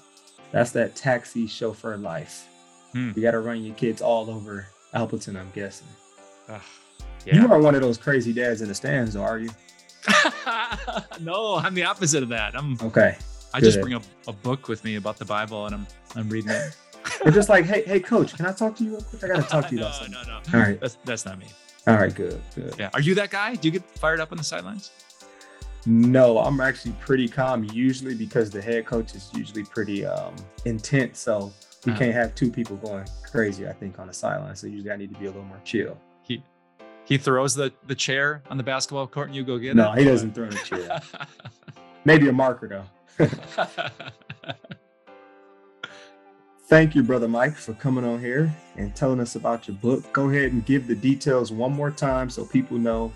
That's 0.52 0.72
that 0.72 0.96
taxi 0.96 1.48
chauffeur 1.48 1.98
life. 1.98 2.48
Hmm. 2.94 3.12
You 3.16 3.22
got 3.22 3.32
to 3.32 3.40
run 3.40 3.64
your 3.64 3.76
kids 3.76 4.02
all 4.02 4.30
over 4.30 4.68
Appleton, 4.94 5.36
I'm 5.36 5.52
guessing. 5.54 5.88
Uh, 6.48 6.60
yeah. 7.26 7.42
You 7.42 7.52
are 7.52 7.60
one 7.60 7.76
of 7.76 7.82
those 7.82 7.98
crazy 7.98 8.32
dads 8.32 8.62
in 8.62 8.70
the 8.70 8.76
stands, 8.76 9.14
though, 9.14 9.24
are 9.24 9.40
you? 9.40 9.50
no, 11.20 11.56
I'm 11.56 11.74
the 11.74 11.84
opposite 11.84 12.24
of 12.24 12.30
that. 12.30 12.56
I'm 12.56 12.78
okay. 12.82 13.18
I 13.54 13.60
just 13.60 13.82
bring 13.82 13.94
a, 13.94 14.02
a 14.28 14.34
book 14.34 14.68
with 14.68 14.84
me 14.84 14.96
about 14.96 15.18
the 15.18 15.26
Bible 15.26 15.66
and 15.66 15.74
I'm 15.74 15.88
I'm 16.16 16.30
reading 16.30 16.52
it. 16.52 16.76
We're 17.26 17.32
just 17.32 17.50
like, 17.50 17.66
hey, 17.66 17.84
hey, 17.84 18.00
coach, 18.00 18.36
can 18.36 18.46
I 18.46 18.52
talk 18.52 18.76
to 18.78 18.84
you 18.84 18.92
real 18.92 19.02
quick? 19.02 19.24
I 19.24 19.28
gotta 19.28 19.44
talk 19.44 19.70
to 19.70 19.76
you 19.76 19.80
no, 19.82 19.88
about 19.88 19.96
something. 19.96 20.14
No, 20.14 20.22
no, 20.24 20.42
no. 20.52 20.60
All 20.60 20.66
right. 20.66 20.80
That's 20.80 20.98
that's 21.06 21.26
not 21.26 21.40
me. 21.40 21.48
All 21.88 21.96
right, 21.96 22.14
good, 22.14 22.42
good. 22.56 22.74
Yeah. 22.80 22.90
Are 22.94 23.02
you 23.02 23.16
that 23.16 23.30
guy? 23.30 23.56
Do 23.56 23.68
you 23.68 23.72
get 23.72 23.84
fired 23.98 24.20
up 24.20 24.32
on 24.32 24.38
the 24.38 24.44
sidelines? 24.44 24.92
No, 25.86 26.40
I'm 26.40 26.60
actually 26.62 26.94
pretty 27.00 27.28
calm 27.28 27.64
usually 27.72 28.16
because 28.16 28.50
the 28.50 28.62
head 28.62 28.86
coach 28.86 29.14
is 29.14 29.30
usually 29.36 29.64
pretty 29.64 30.06
um, 30.06 30.36
intense. 30.66 31.20
So 31.20 31.54
we 31.86 31.92
uh-huh. 31.92 32.00
can't 32.00 32.14
have 32.14 32.34
two 32.34 32.52
people 32.52 32.78
going 32.78 33.06
crazy, 33.24 33.68
I 33.68 33.74
think, 33.74 34.00
on 34.00 34.08
the 34.08 34.14
sideline. 34.14 34.56
So 34.56 34.68
usually 34.68 34.92
I 34.92 34.96
need 34.96 35.14
to 35.14 35.20
be 35.20 35.26
a 35.26 35.30
little 35.30 35.44
more 35.44 35.62
chill. 35.64 35.98
He 36.24 36.44
he 37.06 37.18
throws 37.18 37.54
the 37.54 37.72
the 37.86 37.96
chair 37.96 38.42
on 38.50 38.58
the 38.58 38.64
basketball 38.64 39.08
court 39.08 39.28
and 39.28 39.36
you 39.36 39.44
go 39.44 39.58
get 39.58 39.76
no, 39.76 39.92
it. 39.92 39.96
No, 39.96 40.02
he 40.02 40.06
doesn't 40.06 40.34
throw 40.34 40.50
the 40.50 40.58
chair. 40.58 41.02
Maybe 42.06 42.28
a 42.30 42.34
marker 42.34 42.68
though. 42.68 43.28
Thank 46.68 46.96
you, 46.96 47.04
Brother 47.04 47.28
Mike, 47.28 47.56
for 47.56 47.74
coming 47.76 48.04
on 48.04 48.20
here 48.20 48.52
and 48.76 48.96
telling 48.96 49.20
us 49.20 49.36
about 49.36 49.68
your 49.68 49.78
book. 49.78 50.12
Go 50.14 50.30
ahead 50.30 50.52
and 50.52 50.66
give 50.66 50.88
the 50.88 50.96
details 50.96 51.52
one 51.52 51.72
more 51.72 51.92
time 51.92 52.28
so 52.28 52.44
people 52.44 52.80
know 52.80 53.14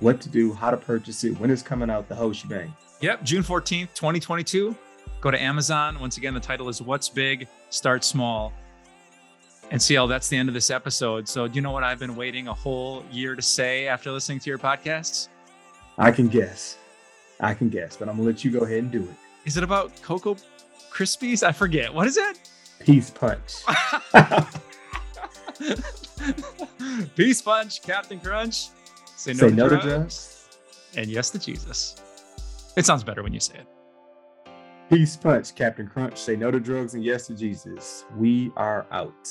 what 0.00 0.20
to 0.22 0.28
do, 0.28 0.52
how 0.52 0.70
to 0.70 0.76
purchase 0.76 1.22
it, 1.24 1.38
when 1.38 1.50
it's 1.50 1.62
coming 1.62 1.90
out, 1.90 2.08
the 2.08 2.14
whole 2.14 2.32
shebang. 2.32 2.74
Yep, 3.00 3.22
June 3.22 3.42
14th, 3.42 3.94
2022. 3.94 4.74
Go 5.20 5.30
to 5.30 5.40
Amazon. 5.40 6.00
Once 6.00 6.16
again, 6.16 6.34
the 6.34 6.40
title 6.40 6.68
is 6.68 6.82
What's 6.82 7.08
Big, 7.08 7.46
Start 7.68 8.04
Small. 8.04 8.52
And 9.70 9.80
CL, 9.80 10.08
that's 10.08 10.28
the 10.28 10.36
end 10.36 10.48
of 10.48 10.54
this 10.54 10.70
episode. 10.70 11.28
So, 11.28 11.46
do 11.46 11.54
you 11.54 11.60
know 11.60 11.70
what 11.70 11.84
I've 11.84 11.98
been 11.98 12.16
waiting 12.16 12.48
a 12.48 12.54
whole 12.54 13.04
year 13.12 13.36
to 13.36 13.42
say 13.42 13.86
after 13.86 14.10
listening 14.10 14.40
to 14.40 14.50
your 14.50 14.58
podcasts? 14.58 15.28
I 15.96 16.10
can 16.10 16.28
guess. 16.28 16.78
I 17.38 17.54
can 17.54 17.68
guess, 17.68 17.96
but 17.96 18.08
I'm 18.08 18.16
going 18.16 18.26
to 18.26 18.34
let 18.34 18.44
you 18.44 18.50
go 18.50 18.60
ahead 18.60 18.78
and 18.78 18.90
do 18.90 19.02
it. 19.02 19.14
Is 19.44 19.56
it 19.56 19.62
about 19.62 19.92
Cocoa 20.02 20.36
Krispies? 20.90 21.42
I 21.42 21.52
forget. 21.52 21.92
What 21.92 22.06
is 22.06 22.16
it? 22.16 22.50
Peace 22.80 23.10
Punch. 23.10 23.62
Peace 27.16 27.42
Punch, 27.42 27.82
Captain 27.82 28.18
crunch. 28.18 28.68
Say 29.20 29.34
no, 29.34 29.38
say 29.38 29.48
to, 29.50 29.54
no 29.54 29.68
drugs. 29.68 29.84
to 29.84 29.88
drugs. 29.90 30.48
And 30.96 31.10
yes 31.10 31.28
to 31.28 31.38
Jesus. 31.38 31.94
It 32.74 32.86
sounds 32.86 33.04
better 33.04 33.22
when 33.22 33.34
you 33.34 33.40
say 33.40 33.56
it. 33.56 33.66
Peace 34.88 35.14
Punch, 35.14 35.54
Captain 35.54 35.86
Crunch. 35.86 36.16
Say 36.16 36.36
no 36.36 36.50
to 36.50 36.58
drugs 36.58 36.94
and 36.94 37.04
yes 37.04 37.26
to 37.26 37.34
Jesus. 37.34 38.06
We 38.16 38.50
are 38.56 38.86
out. 38.90 39.28